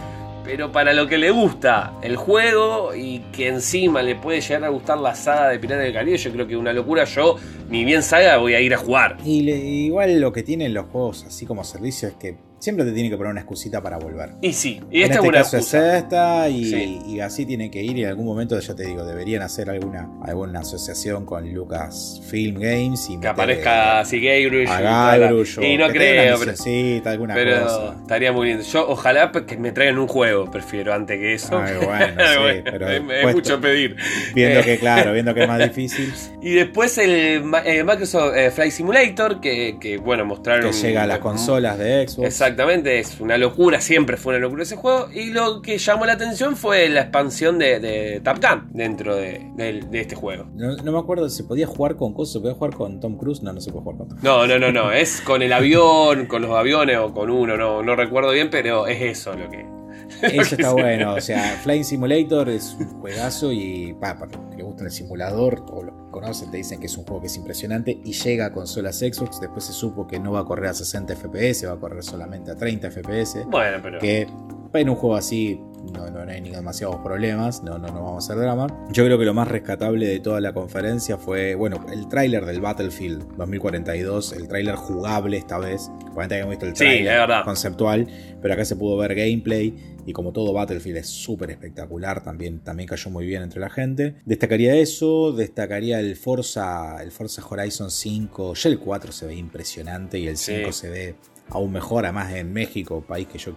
[0.45, 4.69] pero para lo que le gusta el juego y que encima le puede llegar a
[4.69, 7.05] gustar la saga de Pirata del Caribe, yo creo que una locura.
[7.05, 7.37] Yo,
[7.71, 9.17] ni bien saga, voy a ir a jugar.
[9.25, 13.11] Y igual lo que tienen los juegos así como servicio es que siempre te tiene
[13.11, 14.31] que poner una excusita para volver.
[14.41, 15.97] Y sí, y en esta este es una caso excusa.
[15.97, 16.99] es esta y, Sí.
[17.09, 20.09] y así tiene que ir y en algún momento ya te digo, deberían hacer alguna,
[20.23, 25.21] alguna asociación con Lucas Film Games y Que aparezca así Gaybrush a y tal.
[25.29, 27.97] Guybrush o Y no creo, pero, misioncita, alguna pero cosa.
[28.01, 28.63] estaría muy lindo.
[28.63, 31.59] Yo ojalá que me traigan un juego, prefiero antes que eso.
[31.59, 33.97] Ay, bueno, sí, Bueno, pero es, puesto- mucho pedir.
[34.35, 38.37] Viendo Eh, que, claro, viendo que es más difícil, Y después el Ma- eh, Microsoft
[38.37, 40.71] eh, Flight Simulator, que, que, bueno, mostraron.
[40.71, 42.29] que llega a las consolas de Xbox.
[42.53, 45.09] Exactamente, es una locura, siempre fue una locura ese juego.
[45.11, 49.51] Y lo que llamó la atención fue la expansión de, de Top Gun dentro de,
[49.93, 50.51] este juego.
[50.55, 52.35] No, no me acuerdo, ¿se podía jugar con cosas?
[52.35, 53.43] ¿Se podía jugar con Tom Cruise?
[53.43, 56.27] No, no se puede jugar con Tom No, no, no, no, es con el avión,
[56.27, 59.65] con los aviones o con uno, no, no recuerdo bien, pero es eso lo que.
[60.23, 64.57] Eso está bueno, o sea, Flying Simulator es un juegazo y pa, para los que
[64.59, 67.27] le gustan el simulador o los que conocen te dicen que es un juego que
[67.27, 70.67] es impresionante y llega a consolas Xbox, después se supo que no va a correr
[70.71, 73.99] a 60 FPS, va a correr solamente a 30 FPS, Bueno, pero.
[73.99, 74.29] que
[74.75, 75.61] en un juego así
[75.93, 78.67] no, no, no hay ni demasiados problemas, no, no, no vamos a hacer drama.
[78.91, 82.61] Yo creo que lo más rescatable de toda la conferencia fue, bueno, el tráiler del
[82.61, 88.07] Battlefield 2042, el tráiler jugable esta vez, obviamente habíamos visto el tráiler conceptual,
[88.41, 92.89] pero acá se pudo ver gameplay y como todo Battlefield es súper espectacular, también, también
[92.89, 94.17] cayó muy bien entre la gente.
[94.25, 100.19] Destacaría eso, destacaría el Forza, el Forza Horizon 5, ya el 4 se ve impresionante
[100.19, 100.55] y el Sí.
[100.57, 101.15] 5 se ve
[101.51, 103.53] aún mejor, además en México, país que yo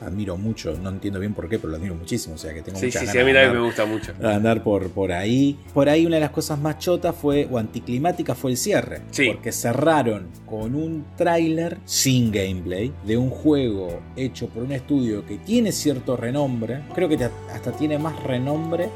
[0.00, 2.78] admiro mucho, no entiendo bien por qué, pero lo admiro muchísimo, o sea que tengo
[2.78, 4.12] Sí, muchas sí, ganas sí, a mí también andar- me gusta mucho.
[4.22, 5.58] andar por, por ahí.
[5.74, 9.00] Por ahí una de las cosas más chotas fue, o anticlimática fue el cierre.
[9.10, 9.30] Sí.
[9.32, 15.38] Porque cerraron con un tráiler sin gameplay de un juego hecho por un estudio que
[15.38, 16.80] tiene cierto renombre.
[16.94, 17.18] Creo que
[17.52, 18.88] hasta tiene más renombre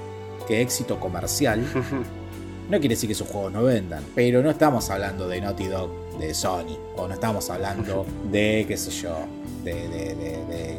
[0.46, 1.64] que éxito comercial.
[2.70, 5.90] No quiere decir que sus juegos no vendan, pero no estamos hablando de Naughty Dog,
[6.18, 9.14] de Sony, o no estamos hablando de, qué sé yo,
[9.64, 10.78] de, de, de, de-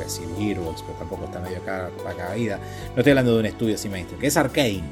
[0.00, 2.58] a decir Gearbox, pero tampoco está medio acá la caída.
[2.94, 4.82] No estoy hablando de un estudio así mainstream, que es Arkane.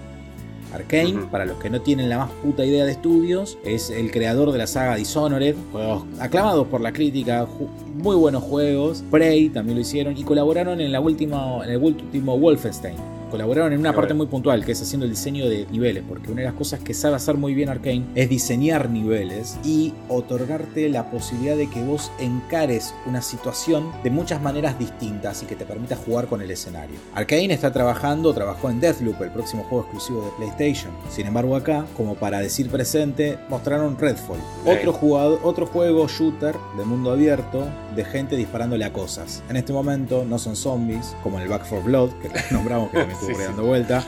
[0.72, 4.50] Arkane, para los que no tienen la más puta idea de estudios, es el creador
[4.50, 7.46] de la saga Dishonored, juegos aclamados por la crítica,
[7.95, 9.05] muy buenos juegos.
[9.11, 12.97] Prey también lo hicieron y colaboraron en, la última, en el último Wolfenstein.
[13.30, 14.24] Colaboraron en una Qué parte bueno.
[14.24, 16.95] muy puntual, que es haciendo el diseño de niveles, porque una de las cosas que
[16.95, 22.12] sabe hacer muy bien Arkane es diseñar niveles y otorgarte la posibilidad de que vos
[22.20, 26.95] encares una situación de muchas maneras distintas y que te permita jugar con el escenario.
[27.12, 30.92] Arkane está trabajando, trabajó en Deathloop, el próximo juego exclusivo de PlayStation.
[31.11, 36.84] Sin embargo, acá, como para decir presente, mostraron Redfall, otro, jugador, otro juego shooter de
[36.84, 39.42] mundo abierto de gente disparándole a cosas.
[39.49, 42.99] En este momento no son zombies, como en el Back 4 Blood, que nombramos que
[42.99, 43.47] también estuvo Sí, ahí sí.
[43.49, 44.05] dando vuelta.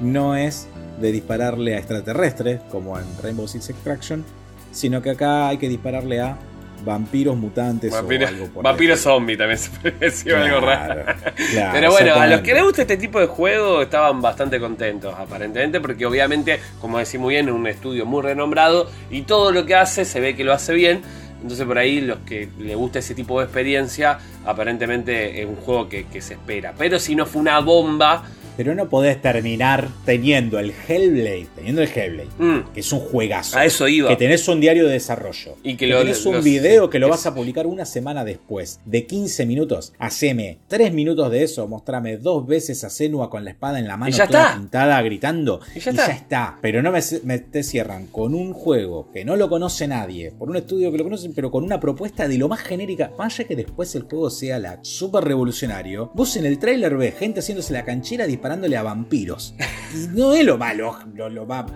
[0.00, 0.66] No es
[1.00, 4.24] de dispararle a extraterrestres, como en Rainbow Six Extraction,
[4.72, 6.36] sino que acá hay que dispararle a
[6.82, 9.14] vampiros mutantes Vampiro, o algo por vampiro estilo.
[9.16, 11.04] zombie también se puede decir algo raro.
[11.04, 11.20] Claro,
[11.52, 15.14] claro, Pero bueno, a los que les gusta este tipo de juego estaban bastante contentos,
[15.18, 19.66] aparentemente, porque obviamente, como decís muy bien, es un estudio muy renombrado y todo lo
[19.66, 21.02] que hace se ve que lo hace bien.
[21.42, 25.88] Entonces por ahí los que les gusta ese tipo de experiencia, aparentemente es un juego
[25.88, 26.74] que, que se espera.
[26.76, 28.24] Pero si no fue una bomba,
[28.60, 33.56] Pero no podés terminar teniendo el Hellblade, teniendo el Hellblade, mm, que es un juegazo.
[33.56, 34.10] a eso iba.
[34.10, 35.56] Que tenés un diario de desarrollo.
[35.62, 38.22] Y que que lo- tenés un los- video que lo vas a publicar una semana
[38.22, 38.78] después.
[38.84, 39.94] De 15 minutos.
[39.98, 41.66] Haceme 3 minutos de eso.
[41.68, 44.58] Mostrame dos veces a Senua con la espada en la mano Y ya toda está.
[44.58, 45.60] pintada gritando.
[45.74, 46.06] Y ya está.
[46.08, 46.58] está.
[46.60, 50.32] Pero no me, me- te cierran con un juego que no lo conoce nadie.
[50.38, 53.12] Por un estudio que lo conoce, pero con una propuesta de lo más genérica.
[53.18, 56.10] Allá que después el juego sea la super revolucionario.
[56.12, 59.54] Vos en el tráiler ves gente haciéndose la canchera disparándole a vampiros.
[59.94, 61.66] Y no es lo malo, lo, lo más,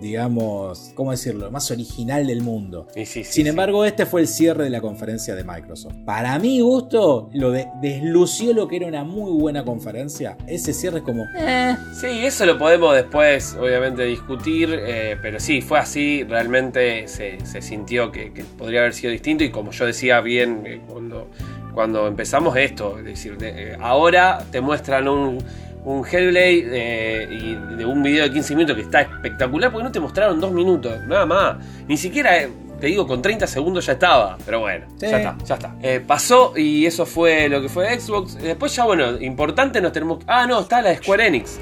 [0.00, 1.46] digamos, ¿cómo decirlo?
[1.46, 2.86] Lo más original del mundo.
[2.94, 3.48] Y sí, sí, Sin sí.
[3.50, 5.94] embargo, este fue el cierre de la conferencia de Microsoft.
[6.04, 10.36] Para mi gusto, lo de- deslució lo que era una muy buena conferencia.
[10.46, 15.60] Ese cierre es como, eh, Sí, eso lo podemos después, obviamente, discutir, eh, pero sí,
[15.60, 19.86] fue así, realmente se, se sintió que, que podría haber sido distinto y como yo
[19.86, 21.28] decía bien eh, cuando,
[21.74, 25.38] cuando empezamos esto, es decir, de- eh, ahora te muestran un,
[25.84, 29.92] un Hellblade eh, y de un video de 15 minutos que está espectacular porque no
[29.92, 31.56] te mostraron dos minutos, nada más,
[31.88, 32.38] ni siquiera...
[32.42, 34.36] eh, te digo, con 30 segundos ya estaba.
[34.44, 35.06] Pero bueno, Sí.
[35.06, 35.74] ya está, ya está.
[35.82, 38.34] Eh, pasó y eso fue lo que fue Xbox.
[38.34, 40.18] Después ya, bueno, importante nos tenemos...
[40.26, 41.60] Ah, no, está la de Square Enix.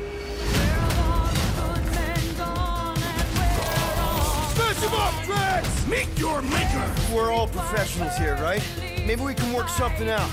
[7.13, 8.63] We're all professionals here, right?
[9.07, 10.31] Maybe we can work something out.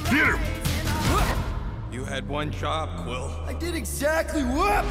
[1.91, 3.29] You had one job, Quill.
[3.47, 4.83] I did exactly what?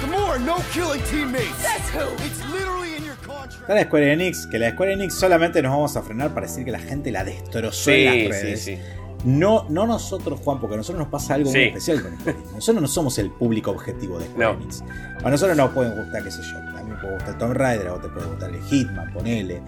[0.00, 1.62] Gamora, no killing teammates.
[1.62, 2.08] That's who.
[2.24, 3.68] It's literally in your contract.
[3.68, 6.72] La Square Enix, que la Square Enix solamente nos vamos a frenar para decir que
[6.72, 8.64] la gente la destrozó en Sí, las sí, redes.
[8.64, 8.78] sí.
[9.24, 11.58] No, no nosotros, Juan, porque a nosotros nos pasa algo Sí.
[11.58, 12.52] muy especial con Square Enix.
[12.54, 14.60] Nosotros no somos el público objetivo de Square No.
[14.60, 14.82] Enix.
[15.24, 16.58] A nosotros nos pueden gustar, qué sé yo.
[16.58, 19.62] A mí me puede gustar Tomb Raider, a vos te puede gustar el Hitman, ponele.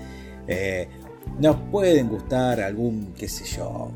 [0.48, 0.88] Eh,
[1.38, 3.90] nos pueden gustar algún, qué sé yo,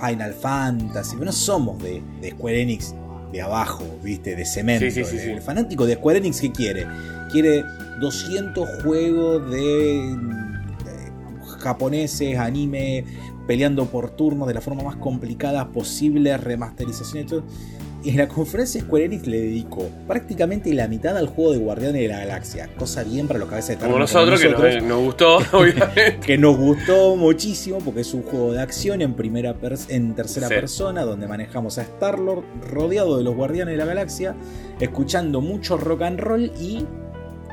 [0.00, 2.94] Final Fantasy, pero no somos de, de Square Enix
[3.32, 4.36] de abajo, ¿viste?
[4.36, 4.84] De cemento.
[4.84, 5.30] Sí, sí, sí.
[5.30, 6.86] El fanático de Square Enix, ¿qué quiere?
[7.30, 7.64] Quiere
[8.00, 10.16] 200 juegos de,
[10.84, 13.04] de japoneses, anime,
[13.46, 17.44] peleando por turnos de la forma más complicada posible, remasterización y todo.
[18.04, 22.02] Y en la conferencia Square Enix le dedicó prácticamente la mitad al juego de Guardianes
[22.02, 24.98] de la Galaxia, cosa bien para los cabezas de Como tarro nosotros, que nos, nos
[25.04, 26.18] gustó, obviamente.
[26.24, 29.54] que nos gustó muchísimo porque es un juego de acción en primera
[29.88, 30.54] en tercera Sí.
[30.54, 34.34] persona donde manejamos a Star Lord rodeado de los Guardianes de la Galaxia,
[34.80, 36.84] escuchando mucho rock and roll y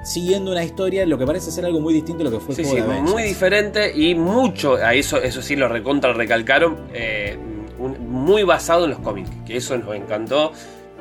[0.03, 2.61] siguiendo una historia, lo que parece ser algo muy distinto a lo que fue Sí,
[2.61, 3.13] el sí, juego de Avengers.
[3.13, 7.37] muy diferente y mucho, a eso, eso sí lo recontra recalcaron, eh,
[7.79, 10.51] un- muy basado en los cómics, que eso nos encantó.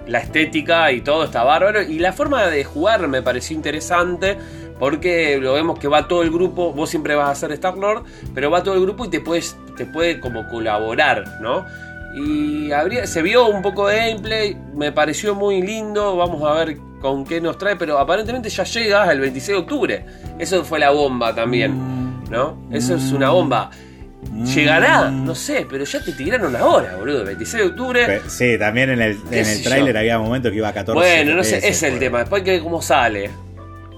[0.07, 1.83] La estética y todo está bárbaro.
[1.83, 4.39] Y la forma de jugar me pareció interesante.
[4.79, 6.73] Porque lo vemos que va todo el grupo.
[6.73, 8.05] Vos siempre vas a ser Star Lord.
[8.35, 9.55] Pero va todo el grupo y te puedes.
[9.77, 11.67] Te puede como colaborar, ¿no?
[12.15, 14.57] Y habría, se vio un poco de gameplay.
[14.75, 16.17] Me pareció muy lindo.
[16.17, 17.77] Vamos a ver con qué nos trae.
[17.77, 20.07] Pero aparentemente ya llega el 26 de octubre.
[20.39, 21.73] Eso fue la bomba también.
[21.75, 22.57] Mm, ¿No?
[22.71, 23.69] Eso es una bomba.
[24.55, 25.11] ¿Llegará?
[25.11, 27.25] No sé, pero ya te tiraron la hora, boludo.
[27.25, 28.21] 26 de octubre.
[28.29, 30.99] Sí, también en el, ¿Qué en el tráiler había momentos que iba a 14.
[30.99, 32.19] Bueno, no sé, ese es el tema.
[32.21, 33.31] Después hay que ver cómo sale.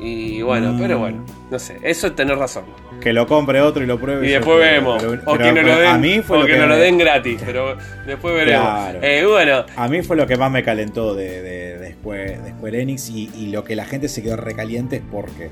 [0.03, 0.81] Y bueno, Mm.
[0.81, 2.65] pero bueno, no sé, eso es tener razón.
[3.03, 4.27] Que lo compre otro y lo pruebe.
[4.27, 5.03] Y después vemos.
[5.03, 6.77] pero- o que nos lo den, a mí fue o lo que que nos lo
[6.77, 8.63] den gratis, pero después veremos.
[8.67, 8.99] Claro.
[9.03, 12.51] Eh, bueno, A mí fue lo que más me calentó de, de- de Square, de
[12.53, 15.51] Square Enix y, y lo que la gente se quedó recaliente es porque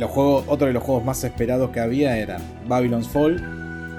[0.00, 3.38] los juegos, otro de los juegos más esperados que había eran Babylon's Fall,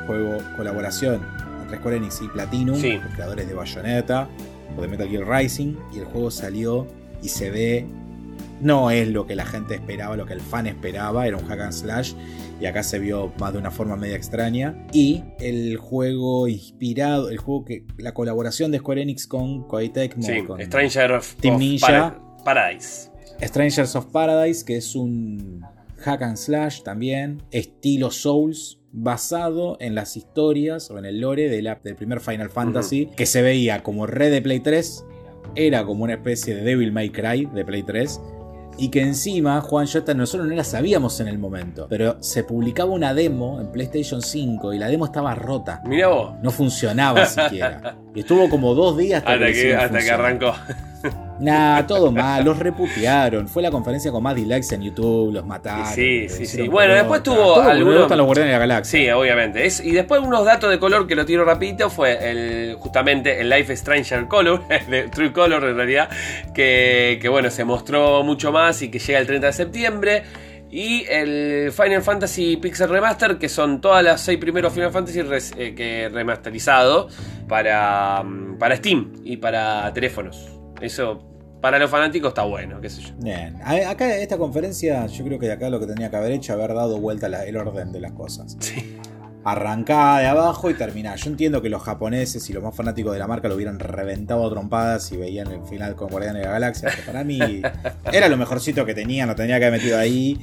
[0.08, 1.22] juego colaboración
[1.62, 2.94] entre Square Enix y Platinum, Sí.
[2.94, 4.28] los creadores de Bayonetta
[4.78, 6.88] o de Metal Gear Rising, y el juego salió
[7.22, 7.86] y se ve,
[8.62, 11.60] no es lo que la gente esperaba, lo que el fan esperaba, era un hack
[11.62, 12.14] and slash,
[12.60, 14.76] y acá se vio más de una forma media extraña.
[14.94, 17.86] Y el juego inspirado, el juego que.
[17.98, 21.88] La colaboración de Square Enix con Koei Tecmo, sí, con Stranger of, Team of Ninja.
[21.88, 23.10] Para- Paradise.
[23.42, 25.64] Strangers of Paradise, que es un
[26.02, 31.62] hack and slash también, estilo Souls, basado en las historias o en el lore de
[31.62, 35.06] la- del primer Final Fantasy, que se veía como Red de Play 3,
[35.56, 38.20] era como una especie de Devil May Cry de Play 3.
[38.78, 42.44] Y que encima, Juan, yo esta- nosotros no la sabíamos en el momento, pero se
[42.44, 45.82] publicaba una demo en PlayStation 5 y la demo estaba rota.
[45.86, 47.98] Mira vos, No funcionaba siquiera.
[48.16, 50.54] Y estuvo como dos días hasta, hasta que, hasta que arrancó.
[51.42, 53.48] Nah, todo mal, los reputearon.
[53.48, 55.88] Fue la conferencia con más dislikes en YouTube, los mataron.
[55.88, 56.68] Sí, les sí, sí.
[56.68, 56.96] Bueno, pelota.
[57.00, 59.00] después tuvo Todo algunos- gustan los guardianes de la galaxia.
[59.00, 59.66] Sí, obviamente.
[59.66, 63.50] Es, y después unos datos de color que lo tiro rapidito fue el, justamente el
[63.50, 66.10] Life Stranger Color, de True Color en realidad,
[66.54, 70.24] que, que bueno, se mostró mucho más y que llega el 30 de septiembre.
[70.74, 75.54] Y el Final Fantasy Pixel Remaster, que son todas las seis primeros Final Fantasy res-
[75.58, 77.10] eh, que remasterizado
[77.50, 80.48] para, mm, para Steam y para teléfonos.
[80.80, 81.28] Eso
[81.62, 83.14] para los fanáticos está bueno, qué sé yo.
[83.20, 83.56] Bien.
[83.64, 86.74] Acá esta conferencia, yo creo que de acá lo que tenía que haber hecho, haber
[86.74, 88.58] dado vuelta la- el orden de las cosas.
[88.60, 88.98] Sí.
[89.44, 91.16] Arrancá de abajo y terminá.
[91.16, 94.46] Yo entiendo que los japoneses y los más fanáticos de la marca lo hubieran reventado
[94.46, 96.90] a trompadas y veían el final con Guardianes de la Galaxia.
[96.96, 97.40] Que para mí
[98.14, 100.40] era lo mejorcito que tenían, lo tenía que haber metido ahí.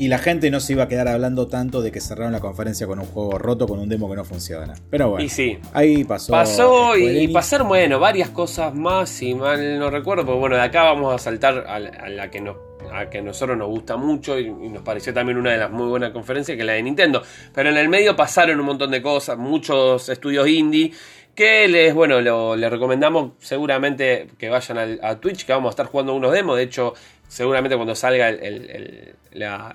[0.00, 2.86] Y la gente no se iba a quedar hablando tanto de que cerraron la conferencia
[2.86, 4.74] con un juego roto, con un demo que no funciona.
[4.90, 6.32] Pero bueno, Y sí, ahí pasó.
[6.32, 10.84] Pasó y, pasaron, bueno, varias cosas más, si mal no recuerdo, porque bueno, de acá
[10.84, 12.56] vamos a saltar a la, a la que nos
[12.92, 15.70] a que a nosotros nos gusta mucho y, y nos pareció también una de las
[15.70, 17.22] muy buenas conferencias que es la de Nintendo.
[17.54, 20.90] Pero en el medio pasaron un montón de cosas, muchos estudios indie
[21.34, 25.70] que les, bueno, lo, les recomendamos seguramente que vayan al- a Twitch, que vamos a
[25.70, 26.56] estar jugando unos demos.
[26.56, 26.94] De hecho,
[27.30, 29.14] seguramente cuando salga el-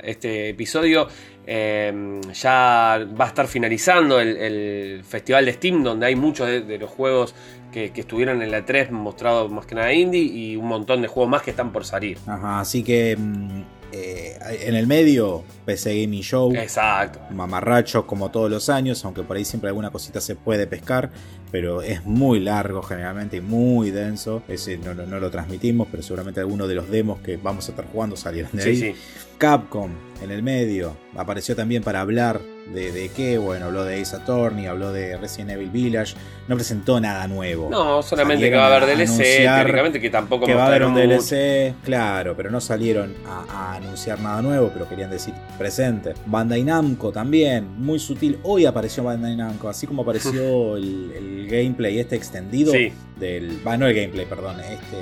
[0.04, 1.08] este episodio,
[1.48, 6.78] eh, ya va a estar finalizando el, festival de Steam, donde hay muchos de, de
[6.78, 7.34] los juegos
[7.72, 11.30] que, estuvieron en la 3 mostrados más que nada indie y un montón de juegos
[11.30, 12.18] más que están por salir.
[12.26, 13.62] Ajá, así que mm,
[13.98, 14.38] eh,
[14.68, 16.54] en el medio, PC Gaming Show.
[16.56, 17.20] Exacto.
[17.32, 21.12] mamarrachos como todos los años, aunque por ahí siempre alguna cosita se puede pescar,
[21.52, 24.44] pero es muy largo generalmente y muy denso.
[24.48, 27.72] Ese no, lo- no lo transmitimos, pero seguramente algunos de los demos que vamos a
[27.72, 28.76] estar jugando salieron de ahí.
[28.78, 28.96] Sí.
[29.38, 29.92] Capcom
[30.22, 32.42] en el medio apareció también para hablar
[32.74, 33.38] ¿De, de qué?
[33.38, 36.16] Bueno, habló de Ace Attorney, habló de Resident Evil Village.
[36.48, 37.70] No presentó nada nuevo.
[37.70, 40.94] No, solamente que va a haber DLC, técnicamente que tampoco que va a haber un
[40.94, 41.08] mucho.
[41.08, 46.14] DLC, claro, pero no salieron a, a anunciar nada nuevo, pero querían decir presente.
[46.26, 48.40] Bandai Namco también, muy sutil.
[48.44, 52.92] Hoy apareció Bandai Namco, así como apareció el, el gameplay este extendido Sí.
[53.20, 53.66] del.
[53.66, 54.98] Va, no el gameplay, perdón, este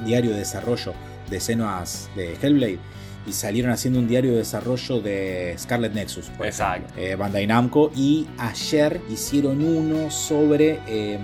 [0.00, 0.92] mm, diario de desarrollo
[1.30, 2.78] de Senuas de Hellblade.
[3.26, 6.26] Y salieron haciendo un diario de desarrollo de Scarlet Nexus.
[6.30, 6.86] por Exacto.
[6.86, 7.92] ejemplo, eh, Bandai Namco.
[7.94, 11.18] Y ayer hicieron uno sobre eh,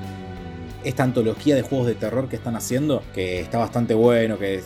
[0.84, 3.02] esta antología de juegos de terror que están haciendo.
[3.14, 4.38] Que está bastante bueno.
[4.38, 4.60] Que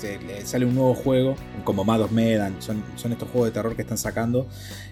[0.44, 1.36] sale un nuevo juego.
[1.62, 2.60] Como Mad of Medan.
[2.60, 4.48] Son, son estos juegos de terror que están sacando.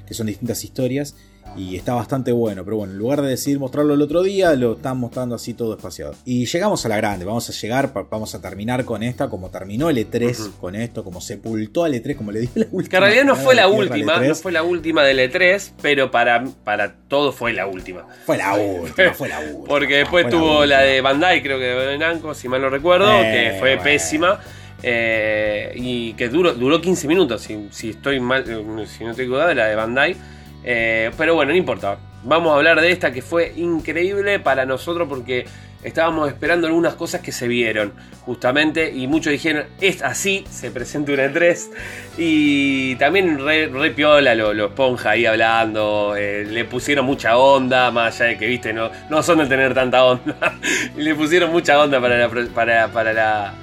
[0.06, 1.16] Que son distintas historias.
[1.56, 2.64] Y está bastante bueno.
[2.64, 5.74] Pero bueno, en lugar de decidir mostrarlo el otro día, lo están mostrando así todo
[5.76, 6.14] espaciado.
[6.24, 7.24] Y llegamos a la grande.
[7.24, 9.28] Vamos a llegar, vamos a terminar con esta.
[9.28, 10.52] Como terminó el E3 Ujú.
[10.60, 11.02] con esto.
[11.02, 12.16] Como sepultó al E3.
[12.16, 12.88] Como le dio la última.
[12.90, 14.28] Que en realidad no fue la última, E3.
[14.28, 18.06] no fue la última del E3, pero para, para todo fue la última.
[18.24, 19.64] Fue la última, fue la última.
[19.66, 23.32] Porque después tuvo la, de Bandai, creo que de Namco, si mal no recuerdo, Eh,
[23.52, 23.82] que fue bueno.
[23.82, 24.40] pésima.
[24.80, 29.24] eh, y que duró, duró 15 minutos, si, si estoy mal, eh, si no estoy
[29.24, 30.16] equivocado, la de Bandai.
[30.64, 31.98] Eh, pero bueno, no importa.
[32.24, 35.46] Vamos a hablar de esta que fue increíble para nosotros porque
[35.82, 37.92] estábamos esperando algunas cosas que se vieron
[38.22, 41.70] justamente y muchos dijeron es así, se presenta una E3
[42.18, 47.90] y también re, re piola lo, lo Ponja ahí hablando, eh, le pusieron mucha onda,
[47.92, 50.58] más allá de que viste, no, no son de tener tanta onda,
[50.96, 53.54] le pusieron mucha onda para la, para, para la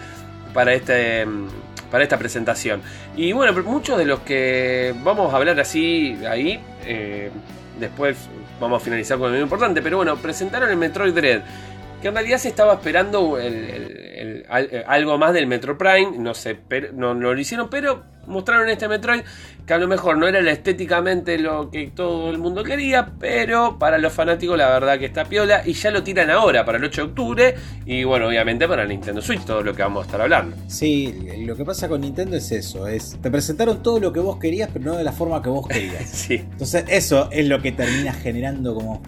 [0.54, 1.48] para este mm,
[1.92, 2.82] para esta presentación.
[3.16, 7.30] Y bueno, muchos de los que vamos a hablar así ahí, eh,
[7.80, 8.18] después
[8.60, 11.42] vamos a finalizar con lo importante, pero bueno, presentaron el Metroid Dread,
[12.06, 15.76] que en realidad se estaba esperando el- el- el- al- eh, algo más del Metro
[15.76, 19.22] Prime, no sé, pero, no, no lo hicieron, pero mostraron este Metroid
[19.66, 23.98] que a lo mejor no era estéticamente lo que todo el mundo quería, pero para
[23.98, 27.02] los fanáticos la verdad que está piola y ya lo tiran ahora para el 8
[27.02, 27.56] de octubre
[27.88, 30.56] y bueno, obviamente para Nintendo Switch, todo lo que vamos a estar hablando.
[30.68, 34.38] Sí, lo que pasa con Nintendo es eso, es te presentaron todo lo que vos
[34.38, 36.04] querías, pero no de la forma que vos querías.
[36.06, 36.36] Sí.
[36.36, 39.02] Entonces, eso es lo que termina generando como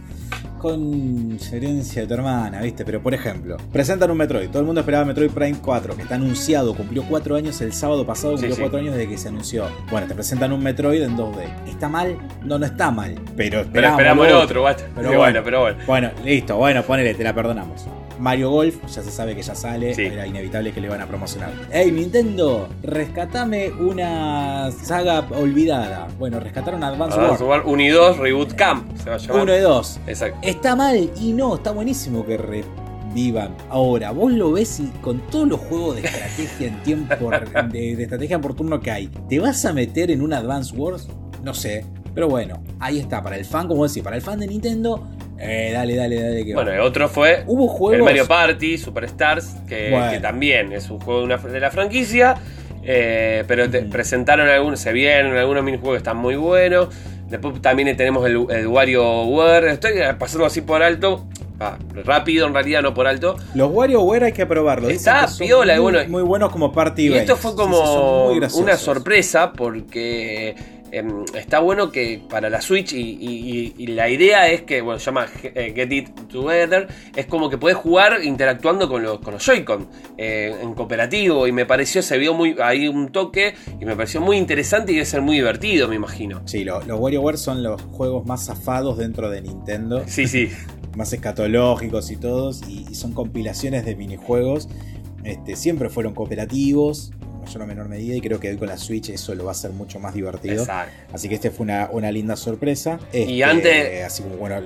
[0.58, 2.84] con herencia de tu hermana, ¿viste?
[2.86, 6.16] Pero por ejemplo, presentan un Metroid, todo el mundo esperaba Metroid Prime 4, que está
[6.16, 8.62] anunciado, cumplió 4 años el sábado pasado, cumplió Sí, sí.
[8.62, 9.66] 4 años desde que se anunció.
[9.92, 11.68] Bueno, te presentan un Metroid en 2D.
[11.68, 12.18] ¿Está mal?
[12.44, 14.64] No, no está mal, pero esperamos, Pero esperamos el otro.
[14.64, 15.20] Pero Pero bueno.
[15.20, 15.78] bueno, pero bueno.
[15.86, 17.86] Bueno, listo, bueno, ponele, te la perdonamos.
[18.20, 20.04] Mario Golf, ya se sabe que ya sale, Sí.
[20.04, 21.52] era inevitable que le iban a promocionar.
[21.72, 26.08] Hey Nintendo, rescatame una saga olvidada.
[26.18, 27.62] Bueno, rescataron Advance Vamos a War.
[27.62, 29.44] jugar Unidos Reboot Camp, se va a llamar.
[29.44, 30.00] Uno de dos.
[30.08, 30.40] Exacto.
[30.42, 33.56] Está mal y no, está buenísimo que revivan.
[33.70, 37.30] Ahora, vos lo ves y con todos los juegos de estrategia en tiempo,
[37.72, 41.08] de, de estrategia por turno que hay, ¿te vas a meter en un Advance Wars?
[41.44, 41.86] No sé.
[42.18, 43.22] Pero bueno, ahí está.
[43.22, 45.08] Para el fan, como decís, para el fan de Nintendo,
[45.38, 46.44] eh, dale, dale, dale.
[46.44, 46.64] Que va.
[46.64, 47.98] Bueno, el otro fue Hubo juegos.
[48.00, 50.10] el Mario Party, Superstars, que, Bueno.
[50.10, 52.34] que también es un juego de, una- de la franquicia.
[52.90, 56.88] eh, pero te presentaron algunos, se vieron algunos minijuegos que están muy buenos.
[57.30, 59.68] Después también tenemos el, el WarioWare.
[59.68, 61.26] Estoy pasando así por alto.
[61.60, 63.36] ah, rápido en realidad, no por alto.
[63.56, 64.88] Los WarioWare hay que probarlo.
[64.88, 67.72] Dicen Está piola, muy, bueno, muy buenos como party Y esto fue Sí, sí, son
[67.72, 68.30] como
[68.62, 70.56] una sorpresa porque
[70.92, 74.82] em, está bueno que para la Switch y, y- y- y la idea es que,
[74.82, 79.20] bueno, se llama eh, Get It Together, es como que podés jugar interactuando con los,
[79.20, 83.54] con los Joy-Con eh, en cooperativo y me pareció, se vio muy ahí un toque
[83.80, 86.42] y me pareció muy interesante y debe ser muy divertido, me imagino.
[86.46, 90.04] Sí, lo- los WarioWare son los juegos más zafados dentro de Nintendo.
[90.08, 90.50] Sí, sí,
[90.96, 94.68] más escatológicos y todos, y, son compilaciones de minijuegos.
[95.24, 97.12] Este, siempre fueron cooperativos,
[97.48, 99.54] mayor o menor medida, y creo que hoy con la Switch eso lo va a
[99.54, 100.64] hacer mucho más divertido.
[100.64, 100.94] exacto.
[101.14, 103.00] Así que este fue una, una linda sorpresa.
[103.12, 104.58] Este, antes- Así como bueno,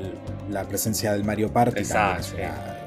[0.50, 2.78] la presencia del Mario Party también es Exacto, una-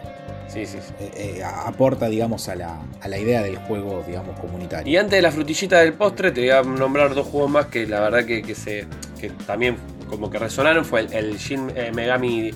[0.48, 0.92] Sí, sí, sí.
[1.00, 4.92] eh, eh, aporta, digamos, a la, a la idea del juego, digamos, comunitario.
[4.92, 7.86] Y antes de la frutillita del postre, te voy a nombrar dos juegos más que
[7.88, 8.84] la verdad que, que se,
[9.20, 9.76] que también
[10.08, 10.84] como que resonaron.
[10.84, 12.52] Fue el, el Shin eh, Megami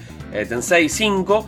[0.48, 1.44] Tensei 5,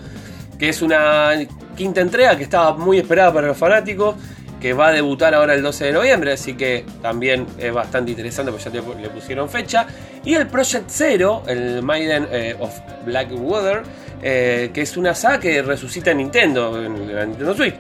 [0.59, 1.35] que es una
[1.77, 4.17] quinta entrega que estaba muy esperada para los fanáticos,
[4.61, 8.53] que va a debutar ahora el 12 de noviembre, así que también es bastante interesante
[8.53, 9.87] porque ya le, pusieron fecha.
[10.25, 13.83] Y el Project Zero, el Maiden eh, of Blackwater,
[14.23, 17.75] eh, que es una saga que resucita en Nintendo, en la Nintendo Switch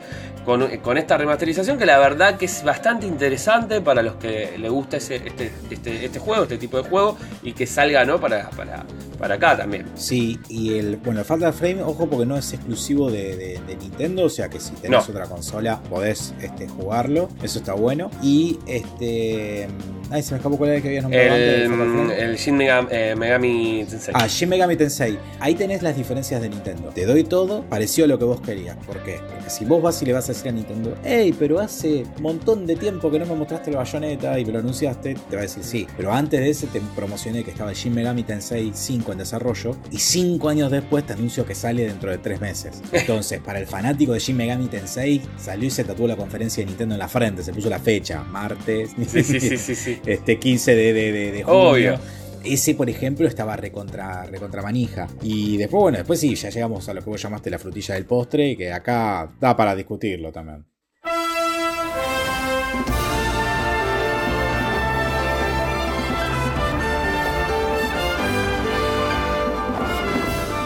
[0.44, 4.68] con, con esta remasterización que la verdad que es bastante interesante para los que le
[4.68, 8.20] gusta ese, este, este, este juego, este tipo de juego, y que salga ¿no?
[8.20, 8.84] para, para,
[9.18, 9.86] para acá también.
[9.94, 10.96] Sí, y el.
[10.96, 14.24] Bueno, el Fatal Frame, ojo, porque no es exclusivo de, de- de Nintendo.
[14.24, 15.12] O sea que si tenés No.
[15.14, 17.28] otra consola, podés este, jugarlo.
[17.42, 18.10] Eso está bueno.
[18.22, 19.68] Y este.
[20.12, 21.60] Ay, se me escapó cuál era el que habías nombrado antes.
[21.62, 22.18] El, Frame.
[22.20, 24.14] el Shin Megami, eh, Megami Tensei.
[24.16, 25.18] Ah, Shin Megami Tensei.
[25.38, 26.88] Ahí tenés las diferencias de Nintendo.
[26.88, 28.76] Te doy todo, pareció lo que vos querías.
[28.84, 29.20] ¿Por qué?
[29.32, 32.22] Porque si vos vas y le vas a decir a Nintendo, hey, pero hace un
[32.22, 35.40] montón de tiempo que no me mostraste la bayoneta y me lo anunciaste, te va
[35.40, 35.86] a decir sí.
[35.96, 39.98] Pero antes de ese te promocioné que estaba Shin Megami Tensei 5 en desarrollo y
[39.98, 42.82] 5 años después te anuncio que sale dentro de 3 meses.
[42.92, 46.66] Entonces, para el fanático de Shin Megami Tensei, salió y se tatuó la conferencia de
[46.66, 49.98] Nintendo en la frente, se puso la fecha, martes, Sí, sí, sí, sí, sí.
[50.06, 51.70] este 15 de, de, de, de junio.
[51.70, 52.19] Obvio.
[52.44, 55.06] Ese, por ejemplo, estaba recontra, recontra manija.
[55.22, 58.06] Y después, bueno, después sí, ya llegamos a lo que vos llamaste la frutilla del
[58.06, 60.64] postre, que acá da para discutirlo también.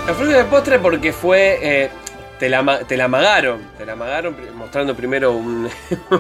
[0.07, 1.59] La fruta de postre porque fue.
[1.63, 1.89] eh,
[2.39, 3.61] te, la, te la amagaron.
[3.79, 5.69] Te la amagaron mostrando primero un-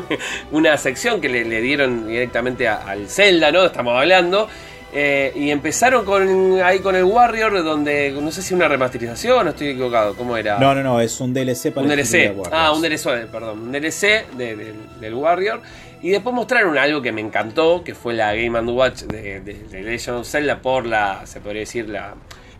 [0.52, 3.64] una sección que le, dieron directamente al Zelda, ¿no?
[3.66, 4.48] Estamos hablando.
[4.94, 9.50] Eh, y empezaron con ahí con el Warrior, donde no sé si una remasterización, no
[9.50, 10.14] estoy equivocado.
[10.14, 10.58] ¿Cómo era?
[10.58, 12.32] No, no, no, es un DLC para un el DLC.
[12.52, 13.60] Ah, un DLC, perdón.
[13.62, 15.60] Un DLC de- de- del Warrior.
[16.00, 19.82] Y después mostraron algo que me encantó, que fue la Game Watch de, de, de
[19.82, 22.14] Legend of Zelda por la, se podría decir, la,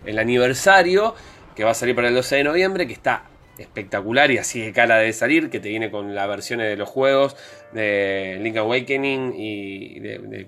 [0.07, 1.15] el aniversario,
[1.55, 3.23] que va a salir para el 12 de noviembre, que está
[3.59, 6.89] espectacular y así de cara de salir, que te viene con las versiones de los
[6.89, 7.37] juegos
[7.73, 10.01] de Link Awakening y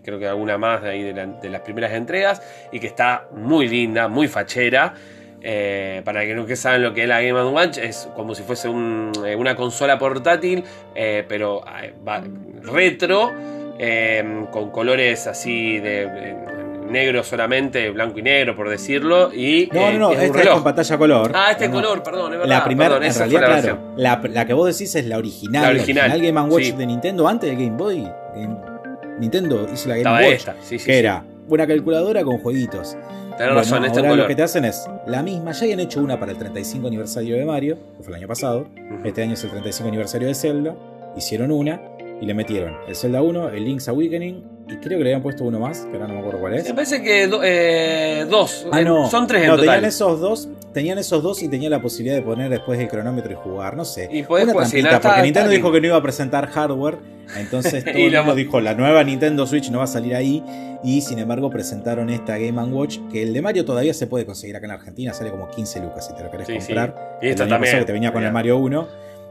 [0.02, 2.42] creo que alguna más de, ahí de, la- de las primeras entregas,
[2.72, 4.94] y que está muy linda, muy fachera.
[5.48, 8.42] Eh, para que no que saben lo que es la Game Watch, es como si
[8.42, 10.64] fuese eh, una consola portátil,
[10.96, 11.62] eh, pero
[12.62, 13.32] retro,
[14.50, 19.98] con colores así de negro solamente, blanco y negro por decirlo, y No, eh, no,
[19.98, 21.32] no, es un esta es con pantalla color.
[21.34, 21.80] Ah, este No, no.
[21.82, 22.48] color, perdón, es verdad.
[22.56, 25.62] La primera, en realidad, la claro, la, la que vos decís es la original.
[25.62, 26.72] La original, Game Watch sí.
[26.72, 28.06] de Nintendo antes del Game Boy.
[29.18, 30.32] Nintendo hizo la Game Estaba Watch.
[30.34, 32.92] esta, sí, sí, que era una calculadora con jueguitos.
[32.92, 34.22] Tenés Bueno, razón, este ahora color.
[34.24, 35.52] lo que te hacen es la misma.
[35.52, 38.66] Ya habían hecho una para el 35 aniversario de Mario, que fue el año pasado.
[39.04, 40.74] Este año es el 35 aniversario de Zelda.
[41.16, 41.80] Hicieron una
[42.20, 45.44] y le metieron el Zelda 1, el Link's Awakening y creo que le habían puesto
[45.44, 46.64] uno más, que ahora no me acuerdo cuál es.
[46.68, 49.08] Me parece que do- eh, dos, Ah, no.
[49.08, 49.66] son tres en no, total.
[49.74, 53.32] tenían esos dos, tenían esos dos y tenía la posibilidad de poner después el cronómetro
[53.32, 54.08] y jugar, no sé.
[54.12, 56.96] Y podés Una jugar, trampita, porque está Nintendo dijo que no iba a presentar hardware,
[57.38, 60.42] entonces todo Y el mundo dijo la nueva Nintendo Switch no va a salir ahí
[60.84, 64.56] y sin embargo presentaron esta Game Watch que el de Mario todavía se puede conseguir
[64.56, 66.66] acá en Argentina, sale como 15 lucas si te lo querés Sí, sí.
[66.74, 67.18] comprar.
[67.22, 67.78] Y año también.
[67.78, 68.32] que te venía con el.
[68.32, 68.86] Mario 1.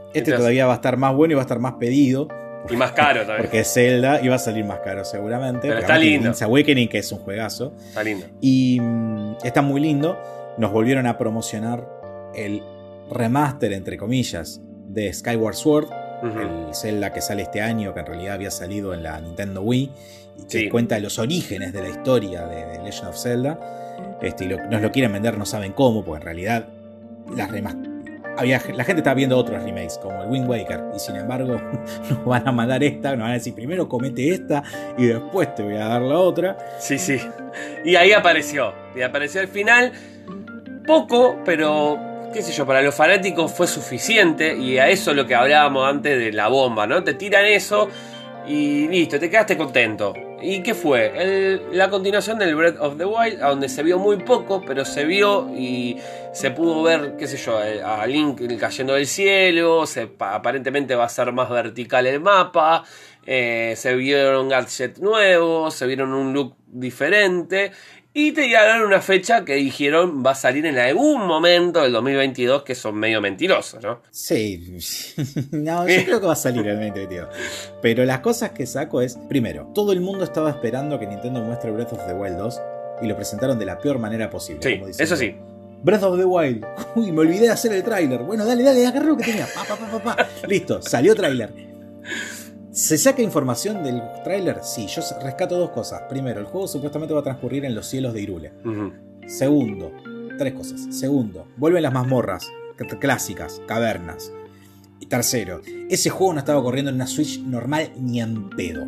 [0.08, 2.26] Este Entonces- todavía va a estar más bueno y va a estar más pedido.
[2.70, 3.42] Y más caro también.
[3.42, 5.68] Porque Zelda iba a salir más caro seguramente.
[5.68, 6.24] Pero está lindo.
[6.28, 7.72] Link's Awakening, que es un juegazo.
[7.88, 8.26] Está lindo.
[8.40, 10.18] Y mm, está muy lindo.
[10.58, 11.86] Nos volvieron a promocionar
[12.34, 12.62] el
[13.10, 15.88] remaster, entre comillas, de Skyward Sword.
[16.22, 19.90] El Zelda que sale este año, que en realidad había salido en la Nintendo Wii.
[20.38, 20.68] Y que Sí.
[20.68, 23.58] cuenta los orígenes de la historia de, de Legend of Zelda.
[24.22, 26.64] Este, y lo- nos lo quieren vender, no saben cómo, porque en realidad
[27.34, 27.76] las remas-
[28.44, 30.84] la gente estaba viendo otros remakes, como el Wind Waker.
[30.94, 31.60] Y sin embargo,
[32.10, 34.62] nos van a mandar esta, nos van a decir primero comete esta
[34.96, 36.56] y después te voy a dar la otra.
[36.78, 37.20] Sí, sí.
[37.84, 38.72] Y ahí apareció.
[38.94, 39.92] Y apareció al final.
[40.86, 41.98] Poco, pero
[42.32, 44.56] qué sé yo, para los fanáticos fue suficiente.
[44.56, 47.02] Y a eso es lo que hablábamos antes de la bomba, ¿no?
[47.02, 47.88] Te tiran eso
[48.46, 50.14] y listo, te quedaste contento.
[50.42, 51.62] ¿Y qué fue?
[51.72, 55.04] La continuación del Breath of the Wild, a donde se vio muy poco, pero se
[55.04, 55.96] vio y
[56.32, 60.94] se pudo ver, qué sé yo, eh, a Link cayendo del cielo, se, pa- aparentemente
[60.94, 62.84] va a ser más vertical el mapa,
[63.24, 67.72] eh, se vieron gadgets nuevos, se vieron un look diferente.
[68.18, 72.62] Y te dieron una fecha que dijeron va a salir en algún momento del 2022,
[72.62, 74.00] que son medio mentirosos, ¿no?
[74.10, 74.78] Sí,
[75.52, 77.28] no, yo creo que va a salir el 2022.
[77.82, 81.70] Pero las cosas que saco es, primero, todo el mundo estaba esperando que Nintendo muestre
[81.70, 82.60] Breath of the Wild 2
[83.02, 84.62] y lo presentaron de la peor manera posible.
[84.62, 85.36] Sí, como eso sí.
[85.82, 86.64] Breath of the Wild.
[86.94, 88.20] Uy, me olvidé de hacer el tráiler.
[88.20, 89.46] Bueno, dale, dale, agarré lo que tenía.
[89.54, 90.28] Pa, pa, pa, pa, pa.
[90.48, 91.52] Listo, salió tráiler.
[92.76, 94.58] ¿Se saca información del tráiler?
[94.62, 96.02] Sí, yo rescato dos cosas.
[96.10, 98.52] Primero, el juego supuestamente va a transcurrir en los cielos de Irule.
[99.26, 99.92] Segundo,
[100.36, 100.94] tres cosas.
[100.94, 102.46] Segundo, vuelven las mazmorras
[103.00, 104.30] clásicas, cavernas.
[105.00, 108.84] Y tercero, ese juego no estaba corriendo en una Switch normal ni en pedo.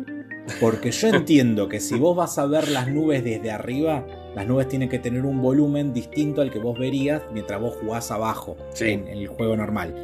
[0.61, 4.67] Porque yo entiendo que si vos vas a ver las nubes desde arriba, las nubes
[4.67, 8.85] tienen que tener un volumen distinto al que vos verías mientras vos jugás abajo Sí.
[8.91, 9.95] en, en el juego normal.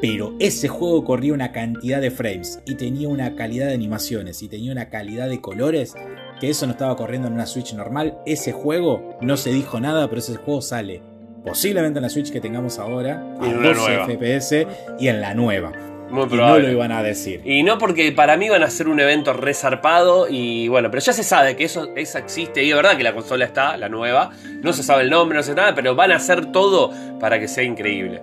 [0.00, 4.48] Pero ese juego corría una cantidad de frames y tenía una calidad de animaciones y
[4.48, 5.94] tenía una calidad de colores
[6.40, 8.18] que eso no estaba corriendo en una Switch normal.
[8.26, 11.02] Ese juego no se dijo nada, pero ese juego sale
[11.44, 14.06] posiblemente en la Switch que tengamos ahora a en una 12 nueva.
[14.06, 14.66] FPS
[14.98, 15.72] y en la nueva.
[16.10, 16.66] Muy y no probable.
[16.68, 17.40] lo iban a decir.
[17.44, 21.12] Y no porque para mí van a ser un evento resarpado y bueno, pero ya
[21.12, 24.30] se sabe que eso, esa existe y es verdad que la consola está, la nueva,
[24.62, 27.40] no se sabe el nombre, no se sabe nada, pero van a hacer todo para
[27.40, 28.20] que sea increíble.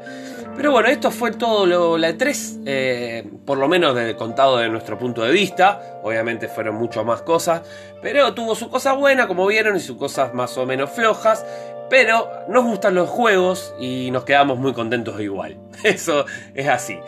[0.55, 4.69] Pero bueno, esto fue todo lo, la E3, eh, por lo menos de, contado de
[4.69, 5.99] nuestro punto de vista.
[6.03, 7.63] Obviamente fueron mucho más cosas,
[8.01, 11.43] pero tuvo sus cosas buenas, como vieron, y sus cosas más o menos flojas.
[11.89, 15.57] Pero nos gustan los juegos y nos quedamos muy contentos igual.
[15.83, 16.99] Eso es así.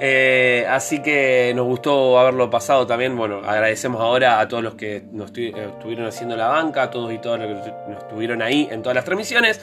[0.00, 3.16] Eh, así que nos gustó haberlo pasado también.
[3.16, 7.12] Bueno, agradecemos ahora a todos los que nos estu- estuvieron haciendo la banca, a todos
[7.12, 9.60] y todas los que nos estuvieron ahí en todas las transmisiones.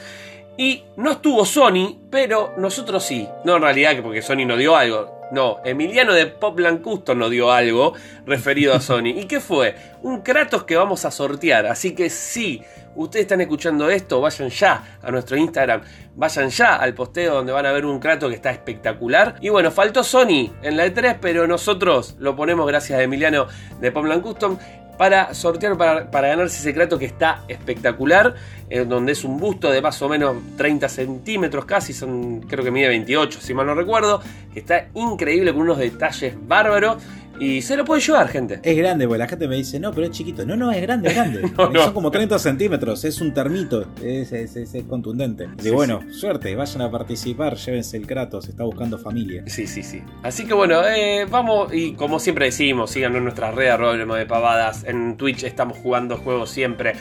[0.57, 3.27] Y no estuvo Sony, pero nosotros sí.
[3.45, 5.21] No en realidad que porque Sony nos dio algo.
[5.31, 7.93] No, Emiliano de Popland Custom nos dio algo
[8.25, 9.07] referido a Sony.
[9.15, 9.75] ¿Y qué fue?
[10.01, 11.67] Un Kratos que vamos a sortear.
[11.67, 12.61] Así que sí,
[12.95, 15.81] ustedes están escuchando esto, vayan ya a nuestro Instagram.
[16.15, 19.35] Vayan ya al posteo donde van a ver un Kratos que está espectacular.
[19.39, 23.47] Y bueno, faltó Sony en la E3, pero nosotros lo ponemos gracias a Emiliano
[23.79, 24.57] de Popland Custom
[25.01, 28.35] para sortear, para, para ganarse ese Kratos que está espectacular,
[28.69, 32.69] eh, donde es un busto de más o menos 30 centímetros casi, son, creo que
[32.69, 34.21] mide 28 si mal no recuerdo,
[34.53, 36.97] que está increíble con unos detalles bárbaros
[37.41, 38.59] y se lo puede llevar gente.
[38.63, 40.45] Es grande, porque la gente me dice, no, pero es chiquito.
[40.45, 41.41] No, no, es grande, es grande.
[41.57, 41.83] No, no.
[41.83, 45.47] Son como 30 centímetros, es un termito, es, es- es- es contundente.
[45.59, 49.43] Y Sí, bueno, suerte, vayan a participar, llévense el Kratos, está buscando familia.
[49.47, 50.01] Sí, sí, sí.
[50.23, 54.17] Así que bueno, eh, vamos y como siempre decimos, síganos en nuestras redes, arroba Hablemos
[54.17, 54.83] de pavadas.
[54.85, 56.93] En Twitch estamos jugando juegos siempre.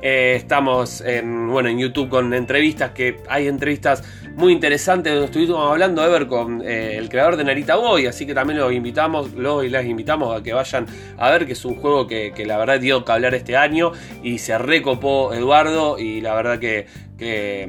[0.00, 5.12] Eh, estamos en, bueno, en YouTube con entrevistas, que hay entrevistas muy interesantes.
[5.12, 8.72] donde Estuvimos hablando, Ever, con eh, el creador de Narita Boy, así que también los
[8.72, 10.86] invitamos, los y las invitamos a que vayan
[11.16, 13.92] a ver, que es un juego que, que la verdad dio que hablar este año
[14.22, 16.86] y se recopó Eduardo y la verdad que,
[17.18, 17.68] que,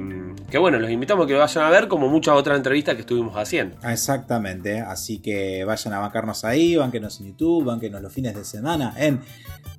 [0.50, 3.02] que bueno, los invitamos a que lo vayan a ver como muchas otras entrevistas que
[3.02, 3.76] estuvimos haciendo.
[3.82, 8.44] Ah, Exactamente, así que vayan a bancarnos ahí, banquenos en YouTube, banquenos los fines de
[8.46, 9.22] semana en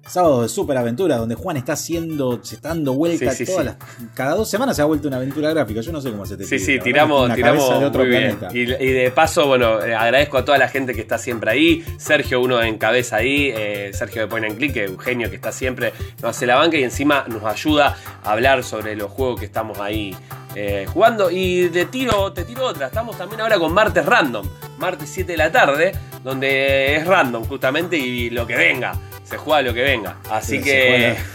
[0.06, 3.76] Sábado de Super Aventura, donde Juan está haciendo, se está dando vueltas Sí, sí, todas
[3.76, 3.96] sí.
[4.00, 4.10] las.
[4.14, 5.82] Cada dos semanas se ha vuelto una aventura gráfica.
[5.82, 8.00] Yo no sé cómo se te Sí, pide, sí, tiramos, una tiramos cabeza de otro
[8.02, 8.36] muy bien.
[8.38, 8.58] planeta.
[8.58, 11.84] Y, y de paso, bueno, eh, agradezco a toda la gente que está siempre ahí.
[11.98, 13.52] Sergio, uno en cabeza ahí.
[13.54, 15.92] eh, Sergio de Point and Click, Eugenio, que está siempre,
[16.22, 19.78] nos hace la banca y encima nos ayuda a hablar sobre los juegos que estamos
[19.78, 20.16] ahí
[20.54, 21.30] eh, jugando.
[21.30, 22.86] Y de tiro, te tiro otra.
[22.86, 24.46] Estamos también ahora con Martes Random.
[24.78, 25.92] Martes 7 de la tarde,
[26.24, 28.94] donde es random justamente y lo que venga.
[29.24, 30.16] Se juega lo que venga.
[30.30, 31.16] Así Sí, que.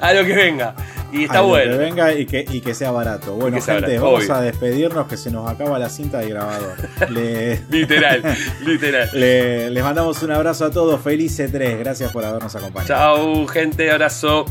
[0.00, 0.74] A lo que venga.
[1.12, 1.72] Y está A lo bueno.
[1.72, 3.34] Que venga y que, y que sea barato.
[3.34, 4.34] Bueno, que gente, barato, vamos obvio.
[4.34, 6.74] a despedirnos que se nos acaba la cinta de grabador.
[7.10, 8.22] Le- Literal,
[8.64, 9.10] literal.
[9.12, 11.00] le- les mandamos un abrazo a todos.
[11.02, 11.78] Feliz E3.
[11.80, 12.88] Gracias por habernos acompañado.
[13.16, 14.46] Chau, gente, abrazo.